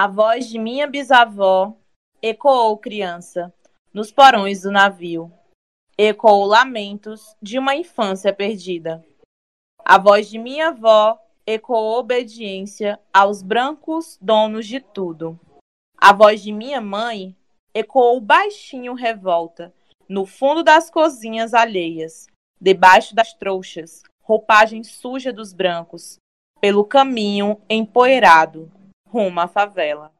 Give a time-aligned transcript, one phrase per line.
[0.00, 1.76] A voz de minha bisavó
[2.22, 3.52] ecoou criança
[3.92, 5.28] nos porões do navio.
[5.98, 9.04] Ecoou lamentos de uma infância perdida.
[9.84, 15.36] A voz de minha avó ecoou obediência aos brancos donos de tudo.
[16.00, 17.34] A voz de minha mãe
[17.74, 19.74] ecoou baixinho revolta
[20.08, 22.28] no fundo das cozinhas alheias,
[22.60, 26.20] debaixo das trouxas, roupagem suja dos brancos,
[26.60, 28.70] pelo caminho empoeirado,
[29.10, 30.12] rumo à favela.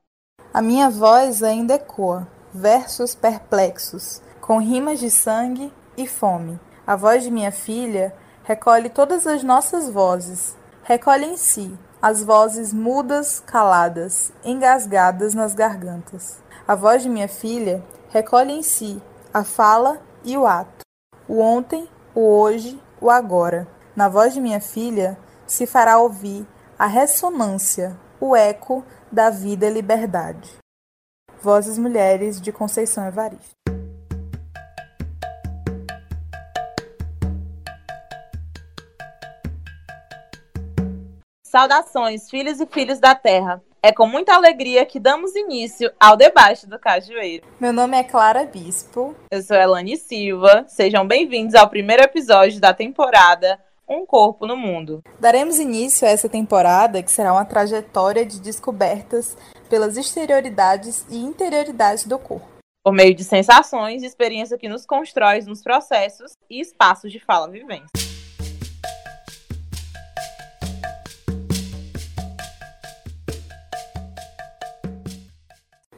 [0.52, 6.58] A minha voz ainda ecoa, versos perplexos, com rimas de sangue e fome.
[6.86, 8.14] A voz de minha filha
[8.44, 16.40] recolhe todas as nossas vozes, recolhe em si as vozes mudas, caladas, engasgadas nas gargantas.
[16.66, 19.02] A voz de minha filha recolhe em si
[19.34, 20.84] a fala e o ato,
[21.28, 23.68] o ontem, o hoje, o agora.
[23.94, 26.46] Na voz de minha filha se fará ouvir
[26.78, 30.50] a ressonância, o eco da vida e liberdade.
[31.40, 33.52] Vozes Mulheres de Conceição Evaristo.
[41.44, 43.62] Saudações, filhos e filhas da terra.
[43.80, 47.46] É com muita alegria que damos início ao debate do Cajueiro.
[47.60, 49.14] Meu nome é Clara Bispo.
[49.30, 50.64] Eu sou Elane Silva.
[50.66, 53.58] Sejam bem-vindos ao primeiro episódio da temporada
[53.88, 55.02] um corpo no mundo.
[55.18, 59.36] Daremos início a essa temporada, que será uma trajetória de descobertas
[59.70, 62.46] pelas exterioridades e interioridades do corpo.
[62.84, 67.48] Por meio de sensações e experiência que nos constrói nos processos e espaços de fala
[67.48, 67.88] vivência.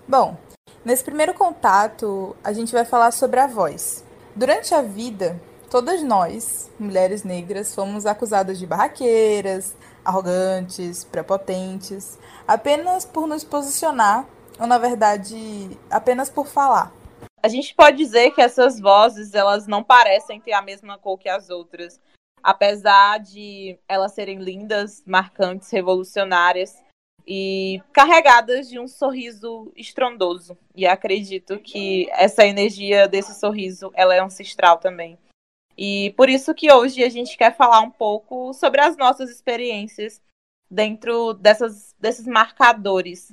[0.09, 0.37] Bom,
[0.85, 4.05] nesse primeiro contato, a gente vai falar sobre a voz.
[4.35, 13.29] Durante a vida, Todas nós, mulheres negras, fomos acusadas de barraqueiras, arrogantes, prepotentes, apenas por
[13.29, 14.27] nos posicionar,
[14.59, 16.93] ou na verdade, apenas por falar.
[17.41, 21.29] A gente pode dizer que essas vozes, elas não parecem ter a mesma cor que
[21.29, 22.01] as outras,
[22.43, 26.83] apesar de elas serem lindas, marcantes, revolucionárias
[27.25, 30.59] e carregadas de um sorriso estrondoso.
[30.75, 35.17] E acredito que essa energia desse sorriso, ela é ancestral também.
[35.77, 40.21] E por isso que hoje a gente quer falar um pouco sobre as nossas experiências
[40.71, 43.33] dentro dessas, desses marcadores,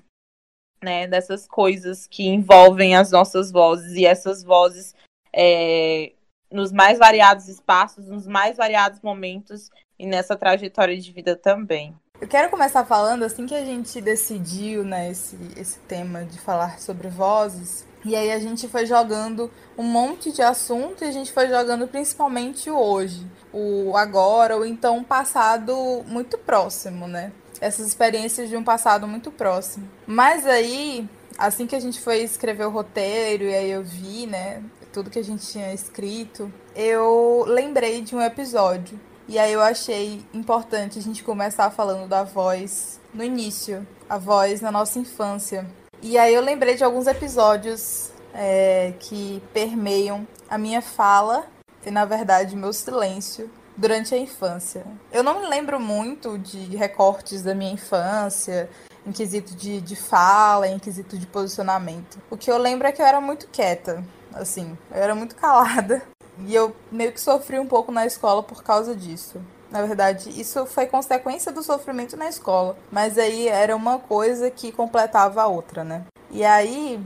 [0.81, 1.07] né?
[1.07, 4.95] Dessas coisas que envolvem as nossas vozes e essas vozes
[5.33, 6.13] é,
[6.51, 9.69] nos mais variados espaços, nos mais variados momentos
[9.99, 11.95] e nessa trajetória de vida também.
[12.19, 16.79] Eu quero começar falando assim que a gente decidiu, né, esse, esse tema de falar
[16.79, 17.86] sobre vozes.
[18.05, 21.87] E aí a gente foi jogando um monte de assunto e a gente foi jogando
[21.87, 25.75] principalmente o hoje, o agora, ou então um passado
[26.07, 27.31] muito próximo, né?
[27.59, 29.89] Essas experiências de um passado muito próximo.
[30.05, 34.63] Mas aí, assim que a gente foi escrever o roteiro e aí eu vi, né,
[34.93, 38.99] tudo que a gente tinha escrito, eu lembrei de um episódio.
[39.27, 44.61] E aí eu achei importante a gente começar falando da voz no início, a voz
[44.61, 45.67] na nossa infância.
[46.01, 51.45] E aí eu lembrei de alguns episódios é, que permeiam a minha fala
[51.85, 54.85] e, na verdade, meu silêncio durante a infância.
[55.11, 58.69] Eu não me lembro muito de recortes da minha infância,
[59.05, 62.19] em quesito de, de fala, em quesito de posicionamento.
[62.29, 64.03] O que eu lembro é que eu era muito quieta,
[64.33, 66.01] assim, eu era muito calada.
[66.45, 69.41] E eu meio que sofri um pouco na escola por causa disso.
[69.69, 72.77] Na verdade, isso foi consequência do sofrimento na escola.
[72.91, 76.05] Mas aí era uma coisa que completava a outra, né?
[76.31, 76.99] E aí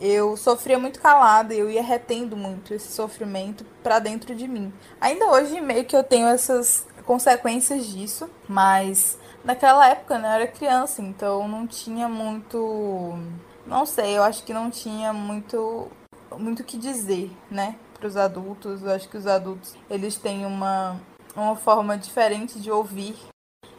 [0.00, 4.72] eu sofria muito calada eu ia retendo muito esse sofrimento para dentro de mim.
[5.00, 10.46] Ainda hoje, meio que eu tenho essas consequências disso, mas naquela época né, eu era
[10.46, 13.18] criança, então não tinha muito.
[13.66, 15.90] Não sei, eu acho que não tinha muito
[16.38, 17.76] muito o que dizer, né?
[17.98, 18.82] Para os adultos.
[18.82, 21.00] Eu acho que os adultos eles têm uma
[21.36, 23.16] uma forma diferente de ouvir.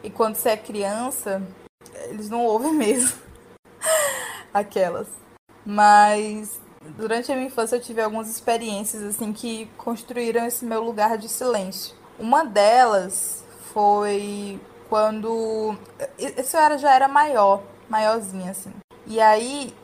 [0.02, 1.42] E quando você é criança,
[2.08, 3.18] eles não ouvem mesmo.
[4.52, 5.08] Aquelas.
[5.64, 6.60] Mas
[6.96, 11.28] durante a minha infância eu tive algumas experiências assim que construíram esse meu lugar de
[11.28, 11.94] silêncio.
[12.18, 15.76] Uma delas foi quando
[16.18, 18.72] isso era já era maior, maiorzinha assim.
[19.06, 19.74] E aí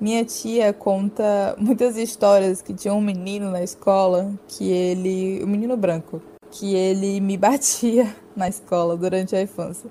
[0.00, 5.48] minha tia conta muitas histórias que tinha um menino na escola que ele, o um
[5.48, 6.20] menino branco,
[6.52, 9.90] que ele me batia na escola durante a infância.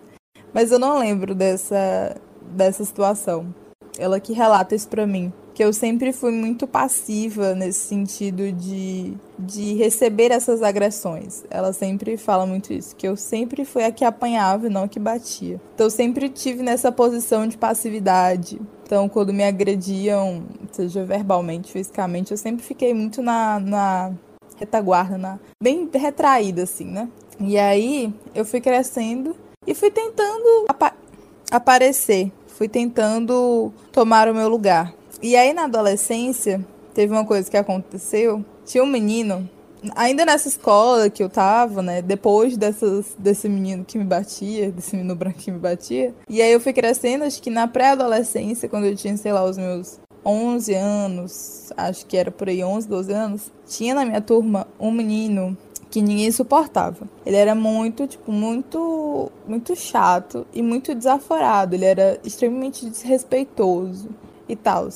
[0.53, 3.53] Mas eu não lembro dessa, dessa situação.
[3.97, 5.33] ela que relata isso pra mim.
[5.53, 11.43] Que eu sempre fui muito passiva nesse sentido de, de receber essas agressões.
[11.49, 14.87] Ela sempre fala muito isso, que eu sempre fui a que apanhava e não a
[14.87, 15.59] que batia.
[15.75, 18.61] Então eu sempre tive nessa posição de passividade.
[18.85, 24.13] Então, quando me agrediam, seja verbalmente, fisicamente, eu sempre fiquei muito na, na
[24.61, 27.09] retaguarda, na, bem retraída, assim, né?
[27.39, 29.35] E aí eu fui crescendo
[29.65, 30.93] e fui tentando apa
[31.49, 34.93] aparecer, fui tentando tomar o meu lugar.
[35.21, 38.45] E aí na adolescência, teve uma coisa que aconteceu.
[38.65, 39.49] Tinha um menino,
[39.95, 42.01] ainda nessa escola que eu tava, né?
[42.01, 46.13] Depois dessas, desse menino que me batia, desse menino branco que me batia.
[46.29, 49.57] E aí eu fui crescendo, acho que na pré-adolescência, quando eu tinha, sei lá, os
[49.57, 54.67] meus 11 anos, acho que era por aí 11, 12 anos, tinha na minha turma
[54.79, 55.57] um menino
[55.89, 57.07] que ninguém suportava.
[57.25, 61.75] Ele era muito, tipo, muito, muito chato e muito desaforado.
[61.75, 64.09] Ele era extremamente desrespeitoso
[64.47, 64.87] e tal.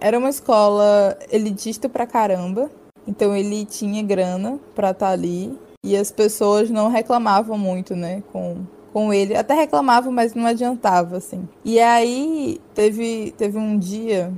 [0.00, 2.70] Era uma escola elitista pra caramba,
[3.06, 8.22] então ele tinha grana pra estar tá ali e as pessoas não reclamavam muito, né,
[8.30, 8.56] com
[8.94, 9.34] com ele.
[9.34, 11.48] Até reclamavam, mas não adiantava, assim.
[11.64, 14.32] E aí teve, teve um dia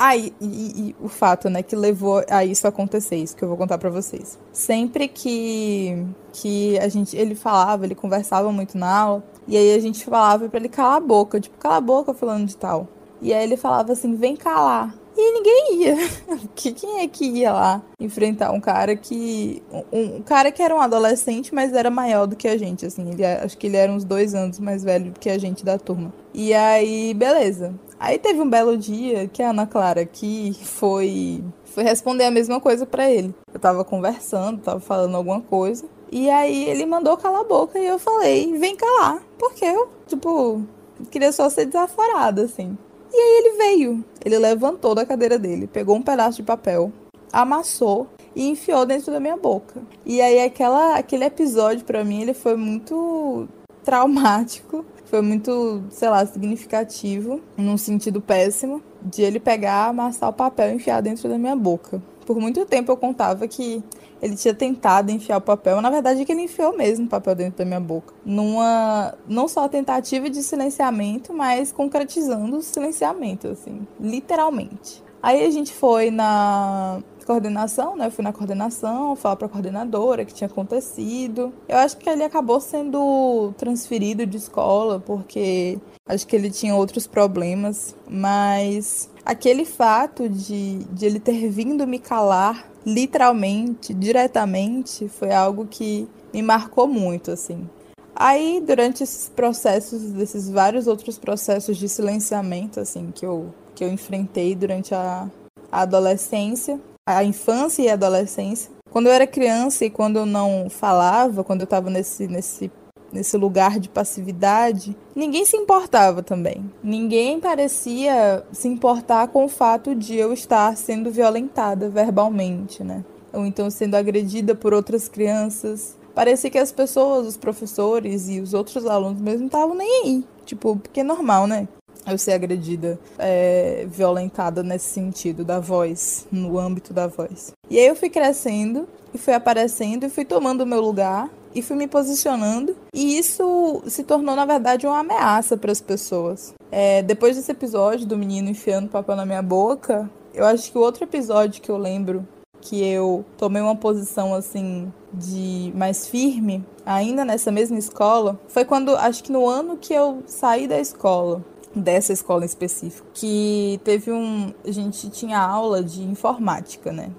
[0.00, 0.46] ah, e, e,
[0.90, 3.90] e, o fato, né, que levou a isso acontecer, isso que eu vou contar para
[3.90, 4.38] vocês.
[4.52, 9.80] Sempre que, que a gente, ele falava, ele conversava muito na aula, e aí a
[9.80, 12.86] gente falava para ele calar a boca, tipo, cala a boca falando de tal.
[13.20, 14.94] E aí ele falava assim, vem calar.
[15.16, 15.96] E ninguém ia.
[16.54, 19.60] Quem é que ia lá enfrentar um cara que.
[19.92, 23.10] Um, um, cara que era um adolescente, mas era maior do que a gente, assim.
[23.10, 25.76] Ele, acho que ele era uns dois anos mais velho do que a gente da
[25.76, 26.12] turma.
[26.32, 27.74] E aí, beleza.
[27.98, 32.60] Aí teve um belo dia que a Ana Clara aqui foi foi responder a mesma
[32.60, 33.34] coisa para ele.
[33.52, 35.84] Eu tava conversando, tava falando alguma coisa.
[36.10, 39.22] E aí ele mandou calar a boca e eu falei, vem calar.
[39.38, 40.62] Porque eu, tipo,
[41.10, 42.76] queria só ser desaforada, assim.
[43.12, 44.04] E aí ele veio.
[44.24, 46.92] Ele levantou da cadeira dele, pegou um pedaço de papel,
[47.32, 49.82] amassou e enfiou dentro da minha boca.
[50.04, 53.48] E aí aquela, aquele episódio para mim ele foi muito
[53.84, 60.70] traumático, foi muito, sei lá, significativo, num sentido péssimo, de ele pegar, amassar o papel
[60.70, 62.02] e enfiar dentro da minha boca.
[62.26, 63.82] Por muito tempo eu contava que
[64.20, 67.34] ele tinha tentado enfiar o papel, na verdade é que ele enfiou mesmo o papel
[67.34, 68.12] dentro da minha boca.
[68.24, 75.02] Numa não só tentativa de silenciamento, mas concretizando o silenciamento assim, literalmente.
[75.22, 78.06] Aí a gente foi na coordenação, né?
[78.06, 81.52] Eu fui na coordenação, falar para a coordenadora que tinha acontecido.
[81.68, 87.06] Eu acho que ele acabou sendo transferido de escola porque acho que ele tinha outros
[87.06, 95.66] problemas, mas aquele fato de, de ele ter vindo me calar literalmente, diretamente, foi algo
[95.66, 97.68] que me marcou muito, assim.
[98.16, 103.88] Aí, durante esses processos, desses vários outros processos de silenciamento, assim, que eu, que eu
[103.92, 105.28] enfrentei durante a,
[105.70, 106.80] a adolescência,
[107.16, 108.70] a infância e a adolescência.
[108.90, 112.70] Quando eu era criança e quando eu não falava, quando eu estava nesse, nesse,
[113.12, 116.70] nesse lugar de passividade, ninguém se importava também.
[116.82, 123.04] Ninguém parecia se importar com o fato de eu estar sendo violentada verbalmente, né?
[123.32, 125.96] Ou então sendo agredida por outras crianças.
[126.14, 130.24] Parecia que as pessoas, os professores e os outros alunos mesmo estavam nem aí.
[130.44, 131.68] Tipo, porque é normal, né?
[132.10, 137.52] Eu ser agredida, é, violentada nesse sentido da voz, no âmbito da voz.
[137.70, 141.62] E aí eu fui crescendo e fui aparecendo e fui tomando o meu lugar e
[141.62, 146.54] fui me posicionando e isso se tornou na verdade uma ameaça para as pessoas.
[146.70, 150.80] É, depois desse episódio do menino enfiando papel na minha boca, eu acho que o
[150.80, 152.26] outro episódio que eu lembro
[152.60, 158.94] que eu tomei uma posição assim de mais firme, ainda nessa mesma escola, foi quando
[158.96, 161.42] acho que no ano que eu saí da escola
[161.74, 167.10] dessa escola em específico, que teve um, a gente tinha aula de informática, né?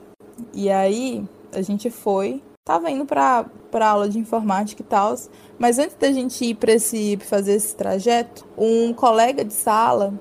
[0.54, 5.16] E aí a gente foi, tava indo para para aula de informática e tal,
[5.60, 10.12] mas antes da gente ir para esse fazer esse trajeto, um colega de sala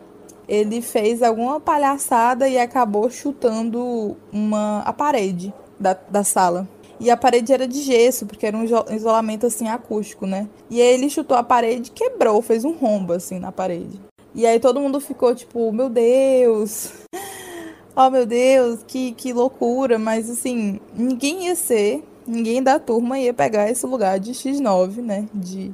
[0.49, 6.67] ele fez alguma palhaçada e acabou chutando uma a parede da, da sala.
[6.99, 10.49] E a parede era de gesso, porque era um isolamento assim acústico, né?
[10.69, 14.01] E aí ele chutou a parede, quebrou, fez um rombo assim na parede.
[14.35, 16.93] E aí todo mundo ficou tipo, meu Deus,
[17.97, 19.99] oh meu Deus, que, que loucura.
[19.99, 25.29] Mas assim, ninguém ia ser, ninguém da turma ia pegar esse lugar de X9, né?
[25.35, 25.73] De,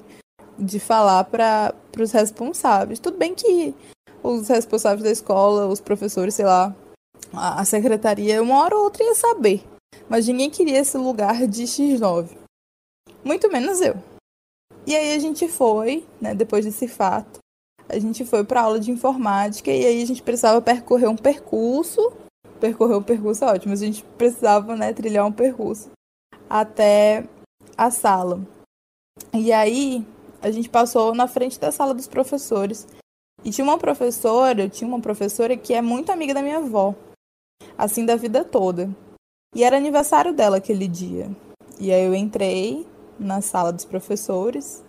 [0.59, 2.99] de falar para os responsáveis.
[2.99, 3.75] Tudo bem que
[4.23, 6.75] os responsáveis da escola, os professores, sei lá,
[7.33, 9.63] a, a secretaria, uma hora ou outra ia saber.
[10.09, 12.29] Mas ninguém queria esse lugar de X9.
[13.23, 13.97] Muito menos eu.
[14.87, 17.41] E aí a gente foi, né, depois desse fato,
[17.89, 22.13] a gente foi para aula de informática e aí a gente precisava percorrer um percurso.
[22.61, 25.91] Percorrer um percurso é ótimo, a gente precisava, né, trilhar um percurso
[26.49, 27.29] até
[27.77, 28.41] a sala.
[29.33, 30.07] E aí
[30.41, 32.87] a gente passou na frente da sala dos professores.
[33.45, 36.95] E tinha uma professora, tinha uma professora que é muito amiga da minha avó,
[37.77, 38.89] assim da vida toda.
[39.55, 41.31] E era aniversário dela aquele dia.
[41.79, 42.87] E aí eu entrei
[43.19, 44.83] na sala dos professores,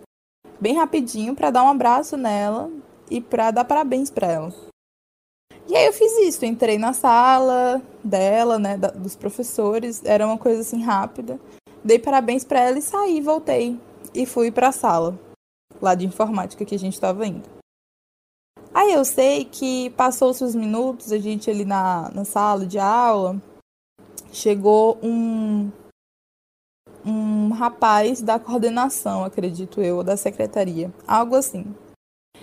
[0.58, 2.70] bem rapidinho para dar um abraço nela
[3.10, 4.54] e para dar parabéns para ela.
[5.68, 10.38] E aí eu fiz isso, entrei na sala dela, né, da, dos professores, era uma
[10.38, 11.40] coisa assim rápida.
[11.82, 13.78] Dei parabéns para ela e saí, voltei
[14.14, 15.18] e fui para a sala
[15.80, 17.48] lá de informática que a gente estava indo.
[18.72, 23.40] Aí eu sei que passou-se os minutos, a gente ali na, na sala de aula,
[24.32, 25.70] chegou um
[27.04, 31.64] um rapaz da coordenação, acredito eu, ou da secretaria, algo assim.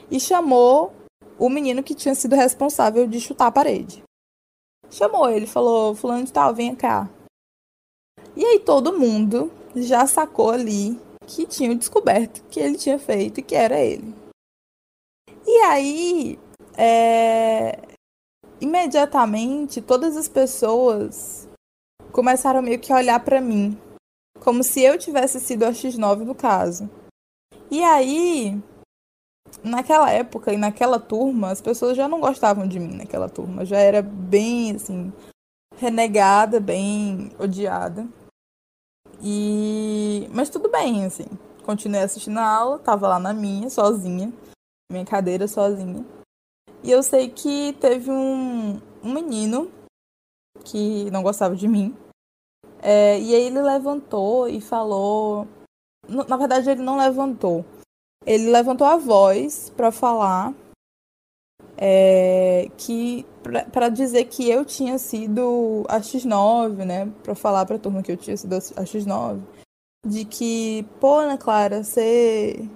[0.10, 0.94] E chamou
[1.40, 4.04] o menino que tinha sido responsável de chutar a parede.
[4.90, 7.10] Chamou ele, falou: Fulano de Tal, vem cá.
[8.36, 13.44] E aí todo mundo já sacou ali que tinha descoberto que ele tinha feito e
[13.44, 14.14] que era ele.
[15.46, 16.40] E aí,
[16.78, 17.80] é...
[18.62, 21.48] imediatamente, todas as pessoas
[22.12, 23.78] começaram meio que a olhar para mim
[24.44, 26.90] como se eu tivesse sido a X9 no caso.
[27.72, 28.62] E aí,
[29.64, 33.66] naquela época e naquela turma, as pessoas já não gostavam de mim naquela turma.
[33.66, 35.12] Já era bem, assim,
[35.78, 38.08] renegada, bem odiada.
[39.22, 40.28] E...
[40.32, 41.26] Mas tudo bem, assim.
[41.64, 44.32] Continuei assistindo a aula, tava lá na minha, sozinha.
[44.92, 46.06] Minha cadeira sozinha.
[46.84, 49.72] E eu sei que teve um, um menino
[50.66, 51.96] que não gostava de mim.
[52.82, 55.48] É, e aí ele levantou e falou.
[56.28, 57.64] Na verdade, ele não levantou.
[58.26, 60.54] Ele levantou a voz para falar
[61.78, 63.26] é, que
[63.72, 67.12] para dizer que eu tinha sido a X9, né?
[67.24, 69.42] Para falar para a turma que eu tinha sido a X9,
[70.06, 72.68] de que, pô, Ana Clara, você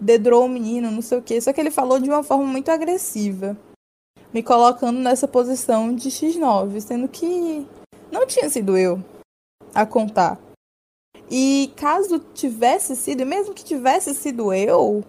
[0.00, 1.40] dedrou o menino, não sei o quê.
[1.40, 3.56] Só que ele falou de uma forma muito agressiva,
[4.32, 7.66] me colocando nessa posição de X9, sendo que
[8.10, 9.02] não tinha sido eu
[9.74, 10.38] a contar.
[11.30, 15.02] E caso tivesse sido, mesmo que tivesse sido eu,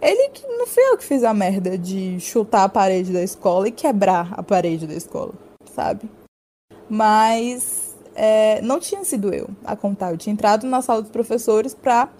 [0.00, 3.72] ele não foi eu que fiz a merda de chutar a parede da escola e
[3.72, 5.32] quebrar a parede da escola,
[5.74, 6.08] sabe?
[6.88, 10.12] Mas é, não tinha sido eu a contar.
[10.12, 12.10] Eu tinha entrado na sala dos professores pra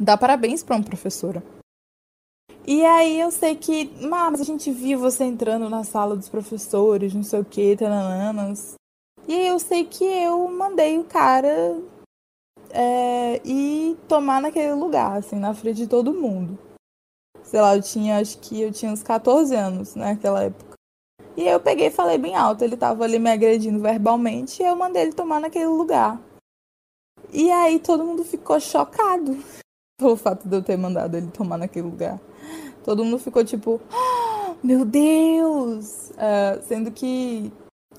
[0.00, 1.42] dar parabéns pra uma professora.
[2.66, 7.14] E aí eu sei que, mas a gente viu você entrando na sala dos professores,
[7.14, 8.74] não sei o que, tanananas.
[9.28, 11.80] E eu sei que eu mandei o cara
[12.70, 16.58] é, ir tomar naquele lugar, assim, na frente de todo mundo.
[17.42, 20.76] Sei lá, eu tinha, acho que eu tinha uns 14 anos naquela época.
[21.36, 24.74] E eu peguei e falei bem alto, ele tava ali me agredindo verbalmente e eu
[24.74, 26.20] mandei ele tomar naquele lugar.
[27.32, 29.36] E aí todo mundo ficou chocado
[29.98, 32.18] pelo fato de eu ter mandado ele tomar naquele lugar.
[32.84, 36.10] Todo mundo ficou tipo, oh, meu Deus!
[36.10, 37.52] Uh, sendo que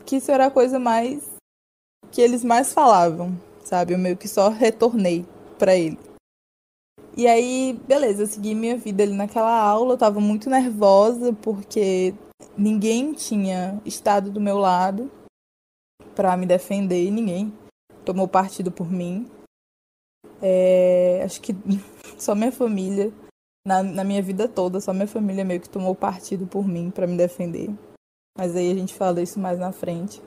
[0.08, 1.22] que isso era a coisa mais
[2.12, 3.94] que eles mais falavam, sabe?
[3.94, 5.26] Eu meio que só retornei
[5.60, 6.00] para ele.
[7.18, 12.14] E aí, beleza, eu segui minha vida ali naquela aula, eu tava muito nervosa porque
[12.58, 15.12] ninguém tinha estado do meu lado
[16.16, 17.52] para me defender, ninguém
[18.06, 19.30] tomou partido por mim.
[20.42, 21.54] É, acho que
[22.18, 23.12] só minha família,
[23.68, 27.08] na, na minha vida toda, só minha família meio que tomou partido por mim para
[27.08, 27.70] me defender.
[28.38, 30.22] Mas aí a gente fala isso mais na frente.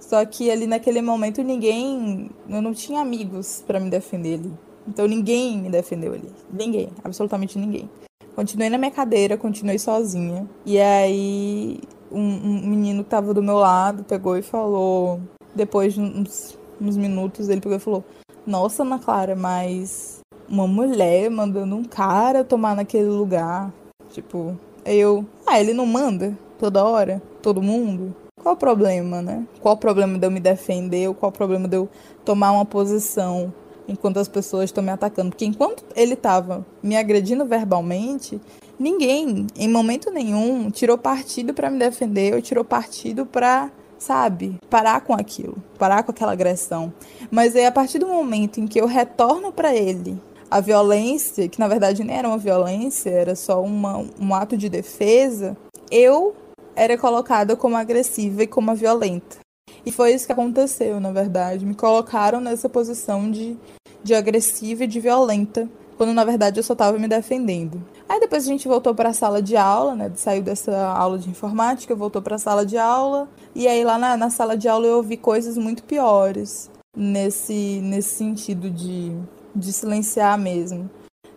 [0.00, 2.30] Só que ali naquele momento ninguém.
[2.48, 4.52] Eu não tinha amigos para me defender ali.
[4.86, 6.30] Então ninguém me defendeu ali.
[6.50, 7.88] Ninguém, absolutamente ninguém.
[8.34, 10.48] Continuei na minha cadeira, continuei sozinha.
[10.64, 15.20] E aí um, um menino que tava do meu lado pegou e falou.
[15.54, 18.04] Depois de uns, uns minutos, ele pegou e falou:
[18.46, 23.72] Nossa, Ana Clara, mas uma mulher mandando um cara tomar naquele lugar.
[24.10, 25.26] Tipo, eu.
[25.46, 27.20] Ah, ele não manda toda hora?
[27.42, 28.14] todo mundo?
[28.48, 29.46] Qual o problema, né?
[29.60, 31.06] Qual o problema de eu me defender?
[31.06, 31.86] Ou qual o problema de eu
[32.24, 33.52] tomar uma posição
[33.86, 35.28] enquanto as pessoas estão me atacando?
[35.28, 38.40] Porque enquanto ele estava me agredindo verbalmente,
[38.78, 45.02] ninguém, em momento nenhum, tirou partido para me defender ou tirou partido para sabe, parar
[45.02, 46.90] com aquilo, parar com aquela agressão.
[47.30, 50.18] Mas aí a partir do momento em que eu retorno para ele
[50.50, 54.70] a violência, que na verdade nem era uma violência, era só uma, um ato de
[54.70, 55.54] defesa,
[55.90, 56.34] eu
[56.78, 59.38] era colocada como agressiva e como violenta.
[59.84, 61.66] E foi isso que aconteceu, na verdade.
[61.66, 63.56] Me colocaram nessa posição de,
[64.02, 65.68] de agressiva e de violenta
[65.98, 67.84] quando na verdade eu só estava me defendendo.
[68.08, 70.10] Aí depois a gente voltou para a sala de aula, né?
[70.14, 74.16] Saiu dessa aula de informática, voltou para a sala de aula, e aí lá na,
[74.16, 79.12] na sala de aula eu ouvi coisas muito piores nesse, nesse sentido de,
[79.54, 80.88] de silenciar mesmo.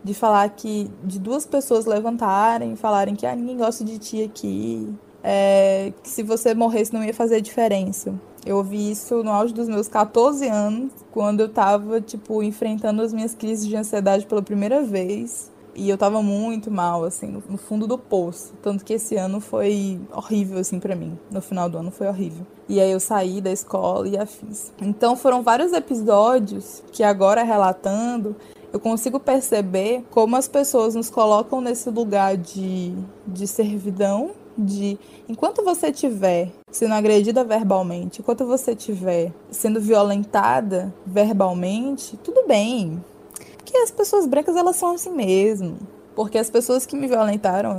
[0.04, 0.90] De falar que.
[1.04, 4.94] de duas pessoas levantarem falarem que ah, ninguém gosta de ti aqui.
[5.24, 8.14] É, que se você morresse não ia fazer diferença.
[8.46, 13.14] Eu ouvi isso no auge dos meus 14 anos, quando eu tava, tipo, enfrentando as
[13.14, 15.52] minhas crises de ansiedade pela primeira vez.
[15.74, 18.54] E eu tava muito mal, assim, no, no fundo do poço.
[18.62, 21.18] Tanto que esse ano foi horrível, assim, para mim.
[21.30, 22.46] No final do ano foi horrível.
[22.68, 24.74] E aí eu saí da escola e afins.
[24.82, 28.36] Então foram vários episódios que agora relatando,
[28.74, 32.94] eu consigo perceber como as pessoas nos colocam nesse lugar de,
[33.28, 42.18] de servidão de enquanto você estiver sendo agredida verbalmente, enquanto você estiver sendo violentada verbalmente,
[42.18, 43.04] tudo bem.
[43.58, 45.78] Porque as pessoas brancas elas são assim mesmo.
[46.16, 47.78] Porque as pessoas que me violentaram,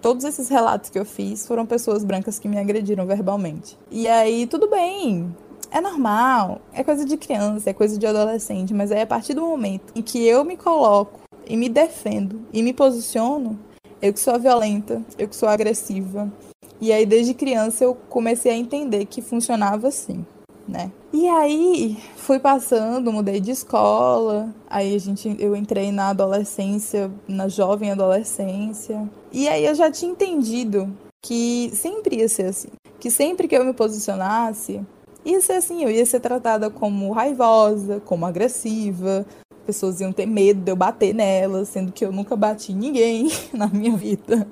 [0.00, 3.78] todos esses relatos que eu fiz foram pessoas brancas que me agrediram verbalmente.
[3.90, 5.34] E aí, tudo bem.
[5.70, 9.42] É normal, é coisa de criança, é coisa de adolescente, mas aí a partir do
[9.42, 13.58] momento em que eu me coloco e me defendo e me posiciono,
[14.04, 16.30] eu que sou violenta, eu que sou agressiva.
[16.78, 20.26] E aí, desde criança, eu comecei a entender que funcionava assim,
[20.68, 20.92] né?
[21.10, 24.54] E aí, fui passando, mudei de escola.
[24.68, 29.08] Aí, a gente, eu entrei na adolescência, na jovem adolescência.
[29.32, 32.68] E aí, eu já tinha entendido que sempre ia ser assim.
[33.00, 34.82] Que sempre que eu me posicionasse,
[35.24, 35.82] ia ser assim.
[35.82, 39.24] Eu ia ser tratada como raivosa, como agressiva,
[39.64, 43.66] pessoas iam ter medo de eu bater nelas, sendo que eu nunca bati ninguém na
[43.66, 44.46] minha vida.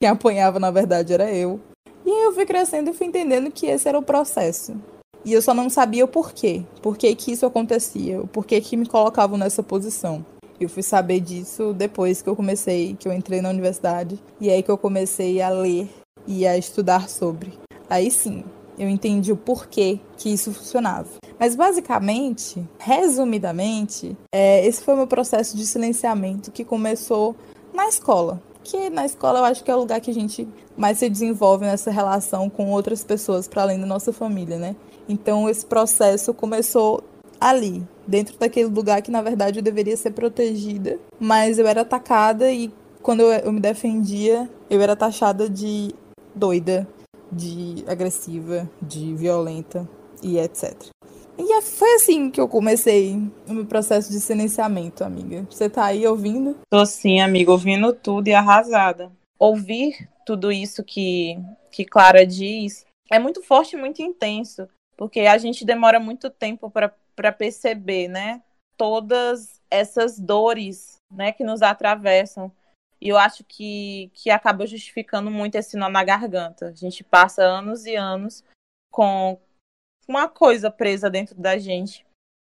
[0.00, 1.60] Quem apanhava, na verdade, era eu.
[2.04, 4.76] E aí eu fui crescendo e fui entendendo que esse era o processo.
[5.24, 6.64] E eu só não sabia o porquê.
[6.80, 8.20] Por que, que isso acontecia?
[8.22, 10.24] O porquê que me colocavam nessa posição.
[10.60, 14.18] Eu fui saber disso depois que eu comecei, que eu entrei na universidade.
[14.40, 15.88] E aí que eu comecei a ler
[16.26, 17.52] e a estudar sobre.
[17.90, 18.44] Aí sim,
[18.78, 21.08] eu entendi o porquê que isso funcionava.
[21.38, 27.36] Mas basicamente, resumidamente, é, esse foi o meu processo de silenciamento que começou
[27.72, 28.40] na escola.
[28.64, 31.64] Que na escola eu acho que é o lugar que a gente mais se desenvolve
[31.64, 34.76] nessa relação com outras pessoas para além da nossa família, né?
[35.08, 37.02] Então esse processo começou
[37.40, 42.50] ali, dentro daquele lugar que na verdade eu deveria ser protegida, mas eu era atacada
[42.50, 45.94] e quando eu, eu me defendia, eu era taxada de
[46.34, 46.86] doida,
[47.30, 49.88] de agressiva, de violenta
[50.22, 50.88] e etc.
[51.38, 53.14] E é, foi assim que eu comecei
[53.46, 55.46] o meu processo de silenciamento, amiga.
[55.48, 56.56] Você tá aí ouvindo?
[56.68, 59.12] Tô sim, amiga, ouvindo tudo e arrasada.
[59.38, 61.38] Ouvir tudo isso que,
[61.70, 66.70] que Clara diz é muito forte e muito intenso, porque a gente demora muito tempo
[66.70, 68.42] para perceber, né?
[68.76, 72.50] Todas essas dores, né, que nos atravessam.
[73.00, 76.68] E eu acho que, que acaba justificando muito esse nó na garganta.
[76.68, 78.44] A gente passa anos e anos
[78.90, 79.38] com
[80.06, 82.04] uma coisa presa dentro da gente.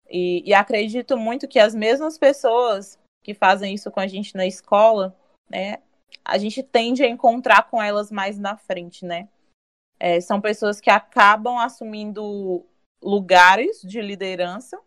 [0.09, 4.47] E, e acredito muito que as mesmas pessoas que fazem isso com a gente na
[4.47, 5.15] escola,
[5.51, 5.83] né,
[6.25, 9.29] a gente tende a encontrar com elas mais na frente, né?
[9.99, 12.65] É, são pessoas que acabam assumindo
[13.03, 14.81] lugares de liderança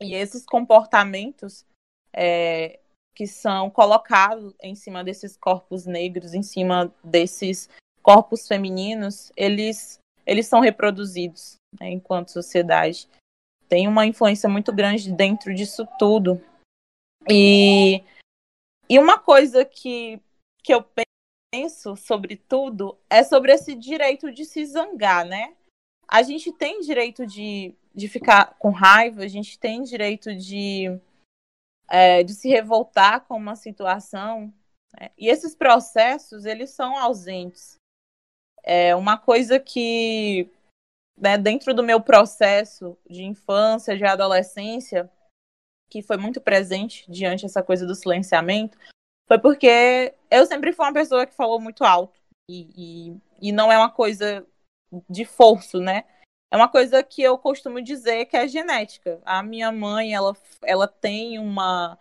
[0.00, 1.66] e esses comportamentos
[2.12, 2.79] é,
[3.14, 7.68] que são colocados em cima desses corpos negros, em cima desses
[8.02, 13.08] corpos femininos, eles, eles são reproduzidos né, enquanto sociedade.
[13.68, 16.42] Tem uma influência muito grande dentro disso tudo.
[17.28, 18.02] E,
[18.88, 20.20] e uma coisa que,
[20.62, 20.84] que eu
[21.52, 25.54] penso sobre tudo é sobre esse direito de se zangar, né?
[26.08, 30.98] A gente tem direito de, de ficar com raiva, a gente tem direito de
[31.90, 34.54] é, de se revoltar com uma situação.
[34.98, 35.10] Né?
[35.18, 37.76] E esses processos, eles são ausentes.
[38.62, 40.48] É uma coisa que,
[41.16, 45.10] né, dentro do meu processo de infância, de adolescência,
[45.90, 48.78] que foi muito presente diante dessa coisa do silenciamento,
[49.26, 52.20] foi porque eu sempre fui uma pessoa que falou muito alto.
[52.48, 54.46] E, e, e não é uma coisa
[55.08, 56.04] de forço, né?
[56.50, 59.20] É uma coisa que eu costumo dizer que é genética.
[59.24, 61.96] A minha mãe, ela, ela tem uma,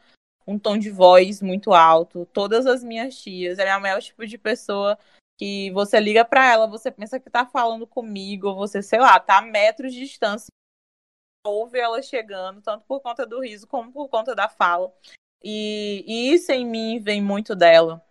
[0.48, 2.26] um tom de voz muito alto.
[2.34, 4.98] Todas as minhas tias, ela é o tipo de pessoa
[5.38, 9.38] que você liga para ela, você pensa que tá falando comigo, você, sei lá, tá
[9.38, 10.48] a metros de distância.
[11.46, 14.92] Ouve ela chegando, tanto por conta do riso como por conta da fala.
[15.42, 18.04] E, e isso em mim vem muito dela.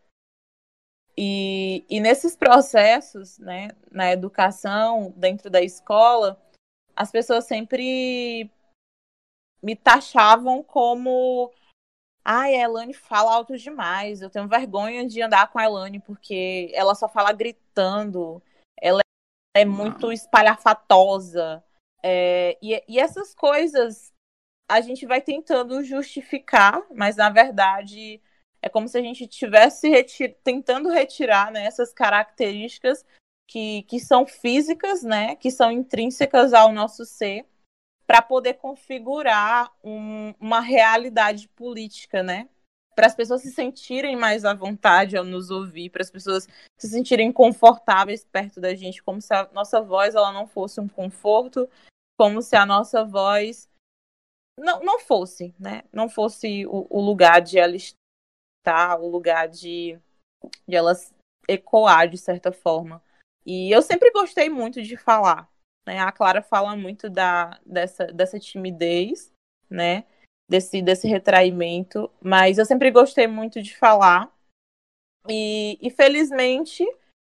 [1.21, 6.41] E, e nesses processos, né, na educação, dentro da escola,
[6.95, 8.49] as pessoas sempre
[9.61, 11.53] me taxavam como
[12.25, 14.23] Ai, a Elane fala alto demais.
[14.23, 18.41] Eu tenho vergonha de andar com a Elane porque ela só fala gritando.
[18.81, 19.01] Ela
[19.57, 21.65] é muito espalhafatosa.
[22.01, 24.13] É, e, e essas coisas
[24.71, 28.21] a gente vai tentando justificar, mas na verdade
[28.61, 33.05] é como se a gente estivesse retir tentando retirar né, essas características
[33.47, 37.47] que, que são físicas, né, que são intrínsecas ao nosso ser,
[38.07, 42.49] para poder configurar um, uma realidade política, né?
[42.97, 46.89] Para as pessoas se sentirem mais à vontade ao nos ouvir, para as pessoas se
[46.89, 51.69] sentirem confortáveis perto da gente, como se a nossa voz ela não fosse um conforto,
[52.19, 53.69] como se a nossa voz
[54.59, 55.83] não, não fosse, né?
[55.93, 57.77] Não fosse o, o lugar de ela
[59.01, 59.99] o lugar de,
[60.67, 61.15] de elas
[61.49, 63.03] ecoar de certa forma.
[63.45, 65.49] E eu sempre gostei muito de falar,
[65.87, 65.99] né?
[66.01, 69.33] A Clara fala muito da, dessa, dessa timidez,
[69.71, 70.05] né?
[70.51, 74.33] Desse, desse retraimento, mas eu sempre gostei muito de falar.
[75.29, 76.85] E, e felizmente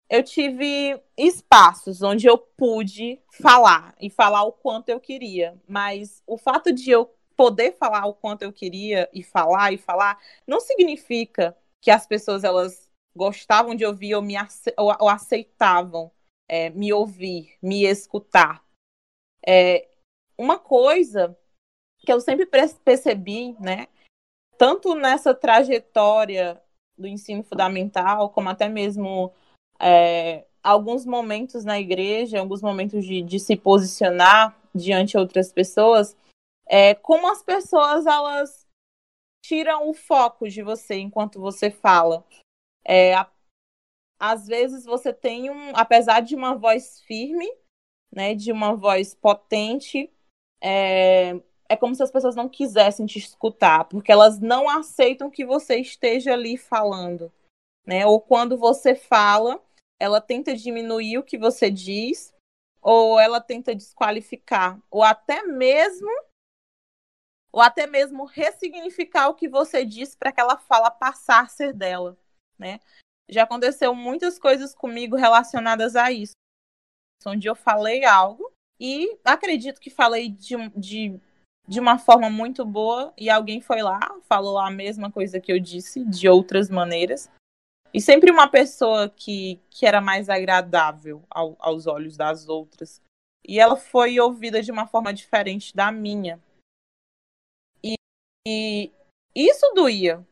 [0.09, 6.37] eu tive espaços onde eu pude falar e falar o quanto eu queria, mas o
[6.37, 7.09] fato de eu
[7.41, 12.43] poder falar o quanto eu queria e falar e falar não significa que as pessoas
[12.43, 14.35] elas gostavam de ouvir ou me
[14.77, 16.11] ou, ou aceitavam
[16.47, 18.63] é, me ouvir, me escutar.
[19.43, 19.89] É,
[20.37, 21.35] uma coisa
[21.97, 23.87] que eu sempre percebi, né,
[24.55, 26.61] tanto nessa trajetória
[26.95, 29.33] do ensino fundamental, como até mesmo
[29.79, 36.15] é, alguns momentos na igreja, alguns momentos de, de se posicionar diante outras pessoas,
[36.67, 38.67] é, como as pessoas elas
[39.43, 42.25] tiram o foco de você enquanto você fala.
[42.85, 43.29] É, a,
[44.19, 47.51] às vezes você tem um, apesar de uma voz firme,
[48.13, 50.11] né, de uma voz potente,
[50.61, 55.45] é, é como se as pessoas não quisessem te escutar, porque elas não aceitam que
[55.45, 57.31] você esteja ali falando,
[57.85, 58.05] né?
[58.05, 59.59] Ou quando você fala,
[59.99, 62.33] ela tenta diminuir o que você diz,
[62.81, 66.11] ou ela tenta desqualificar, ou até mesmo
[67.51, 72.17] ou até mesmo ressignificar o que você disse para aquela fala passar a ser dela,
[72.57, 72.79] né?
[73.31, 76.33] já aconteceu muitas coisas comigo relacionadas a isso.
[77.25, 81.19] Onde eu falei algo e acredito que falei de, de,
[81.65, 85.59] de uma forma muito boa e alguém foi lá, falou a mesma coisa que eu
[85.59, 87.29] disse, de outras maneiras.
[87.93, 93.01] E sempre uma pessoa que, que era mais agradável ao, aos olhos das outras.
[93.47, 96.39] E ela foi ouvida de uma forma diferente da minha.
[98.47, 98.91] E,
[99.35, 100.25] isso doía,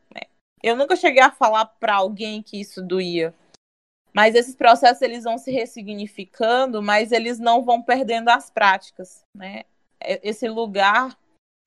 [0.62, 3.34] eu nunca cheguei a falar para alguém que isso doía.
[4.14, 9.64] Mas esses processos eles vão se ressignificando, mas eles não vão perdendo as práticas, né?
[10.02, 11.18] Esse lugar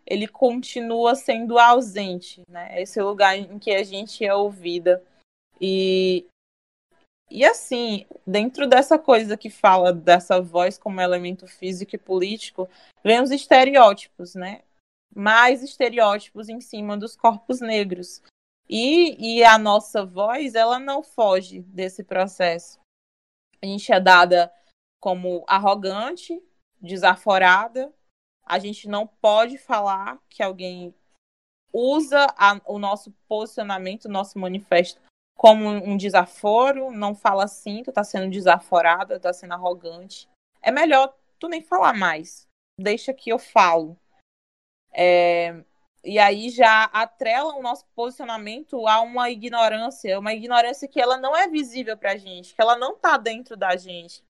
[0.05, 2.81] ele continua sendo ausente, né?
[2.83, 5.03] Esse lugar em que a gente é ouvida.
[5.61, 6.27] E
[7.31, 12.69] e assim, dentro dessa coisa que fala dessa voz como elemento físico e político,
[13.03, 14.61] vem os estereótipos, né?
[15.15, 18.23] Mais estereótipos em cima dos corpos negros.
[18.69, 22.81] E, e a nossa voz, ela não foge desse processo.
[23.61, 24.53] A gente é dada
[25.01, 26.43] como arrogante,
[26.81, 27.93] desaforada.
[28.45, 30.95] A gente não pode falar que alguém
[31.73, 35.01] usa a, o nosso posicionamento, o nosso manifesto
[35.43, 40.29] como um desaforo, não fala assim, tu tá sendo desaforada, tá sendo arrogante.
[40.61, 42.47] É melhor tu nem falar mais.
[42.79, 43.99] Deixa que eu falo.
[44.93, 45.65] É,
[46.05, 51.37] e aí já atrela o nosso posicionamento a uma ignorância, uma ignorância que ela não
[51.37, 54.23] é visível para a gente, que ela não está dentro da gente.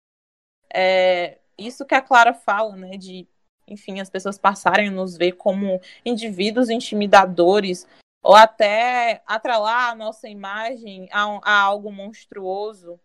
[0.72, 3.27] É, isso que a Clara fala, né, de,
[3.66, 7.87] enfim, as pessoas passarem a nos ver como indivíduos intimidadores,
[8.22, 13.01] ou até atrelar a nossa imagem a, a algo monstruoso.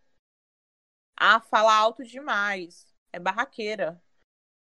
[1.15, 4.01] Ah, fala alto demais, é barraqueira.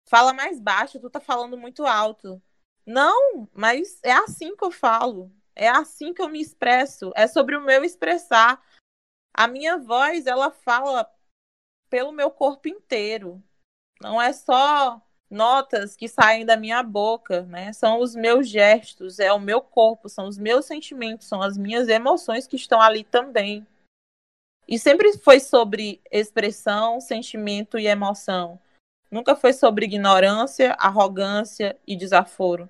[0.05, 2.41] Fala mais baixo, tu tá falando muito alto
[2.87, 5.29] não, mas é assim que eu falo.
[5.53, 7.11] É assim que eu me expresso.
[7.15, 8.63] É sobre o meu expressar.
[9.33, 11.05] A minha voz, ela fala
[11.89, 13.43] pelo meu corpo inteiro.
[14.01, 17.73] Não é só notas que saem da minha boca, né?
[17.73, 21.89] São os meus gestos, é o meu corpo, são os meus sentimentos, são as minhas
[21.89, 23.67] emoções que estão ali também.
[24.65, 28.57] E sempre foi sobre expressão, sentimento e emoção.
[29.11, 32.69] Nunca foi sobre ignorância, arrogância e desaforo.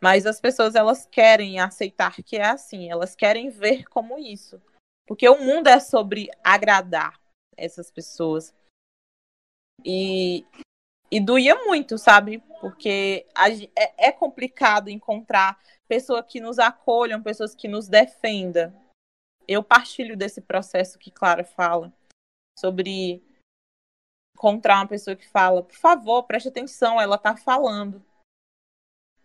[0.00, 4.60] Mas as pessoas elas querem aceitar que é assim, elas querem ver como isso.
[5.06, 7.20] Porque o mundo é sobre agradar
[7.56, 8.54] essas pessoas.
[9.84, 10.44] E,
[11.10, 12.42] e doía muito, sabe?
[12.60, 18.72] porque a, é, é complicado encontrar pessoas que nos acolham, pessoas que nos defendam.
[19.46, 21.92] Eu partilho desse processo que Clara fala
[22.58, 23.22] sobre
[24.34, 28.04] encontrar uma pessoa que fala, por favor, preste atenção, ela está falando.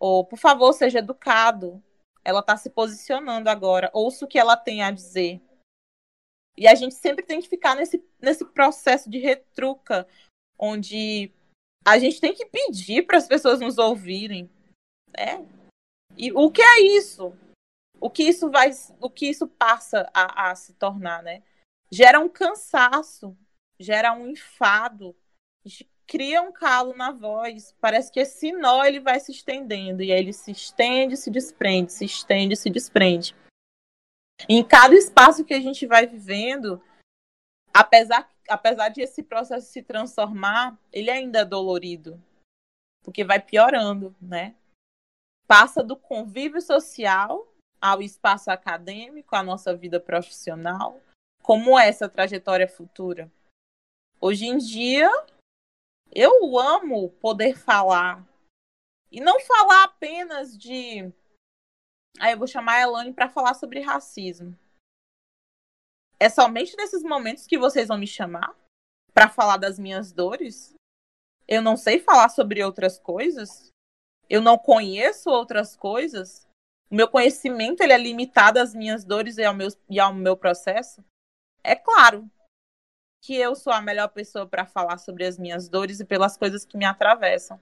[0.02, 1.80] Ou, por favor, seja educado.
[2.24, 3.88] Ela está se posicionando agora.
[3.94, 5.40] Ouça o que ela tem a dizer.
[6.56, 10.08] E a gente sempre tem que ficar nesse, nesse processo de retruca,
[10.58, 11.32] onde
[11.84, 14.50] a gente tem que pedir para as pessoas nos ouvirem.
[15.16, 15.46] Né?
[16.16, 17.32] E o que é isso?
[18.00, 21.44] O que isso vai, o que isso passa a, a se tornar, né?
[21.92, 23.38] Gera um cansaço,
[23.78, 25.14] gera um enfado,
[26.06, 27.74] cria um calo na voz.
[27.80, 31.92] Parece que esse nó ele vai se estendendo e aí ele se estende, se desprende,
[31.92, 33.34] se estende, se desprende.
[34.48, 36.82] Em cada espaço que a gente vai vivendo,
[37.72, 42.20] apesar, apesar de esse processo se transformar, ele ainda é dolorido,
[43.02, 44.54] porque vai piorando, né?
[45.46, 47.46] Passa do convívio social
[47.80, 51.00] ao espaço acadêmico, à nossa vida profissional.
[51.42, 53.30] Como é essa trajetória futura?
[54.20, 55.10] Hoje em dia,
[56.14, 58.26] eu amo poder falar.
[59.10, 61.12] E não falar apenas de
[62.20, 64.56] Aí eu vou chamar a Elane para falar sobre racismo.
[66.20, 68.54] É somente nesses momentos que vocês vão me chamar
[69.12, 70.74] para falar das minhas dores?
[71.48, 73.70] Eu não sei falar sobre outras coisas?
[74.28, 76.46] Eu não conheço outras coisas?
[76.90, 80.36] O meu conhecimento ele é limitado às minhas dores e ao meu, e ao meu
[80.36, 81.04] processo?
[81.64, 82.30] É claro
[83.22, 86.64] que eu sou a melhor pessoa para falar sobre as minhas dores e pelas coisas
[86.64, 87.58] que me atravessam.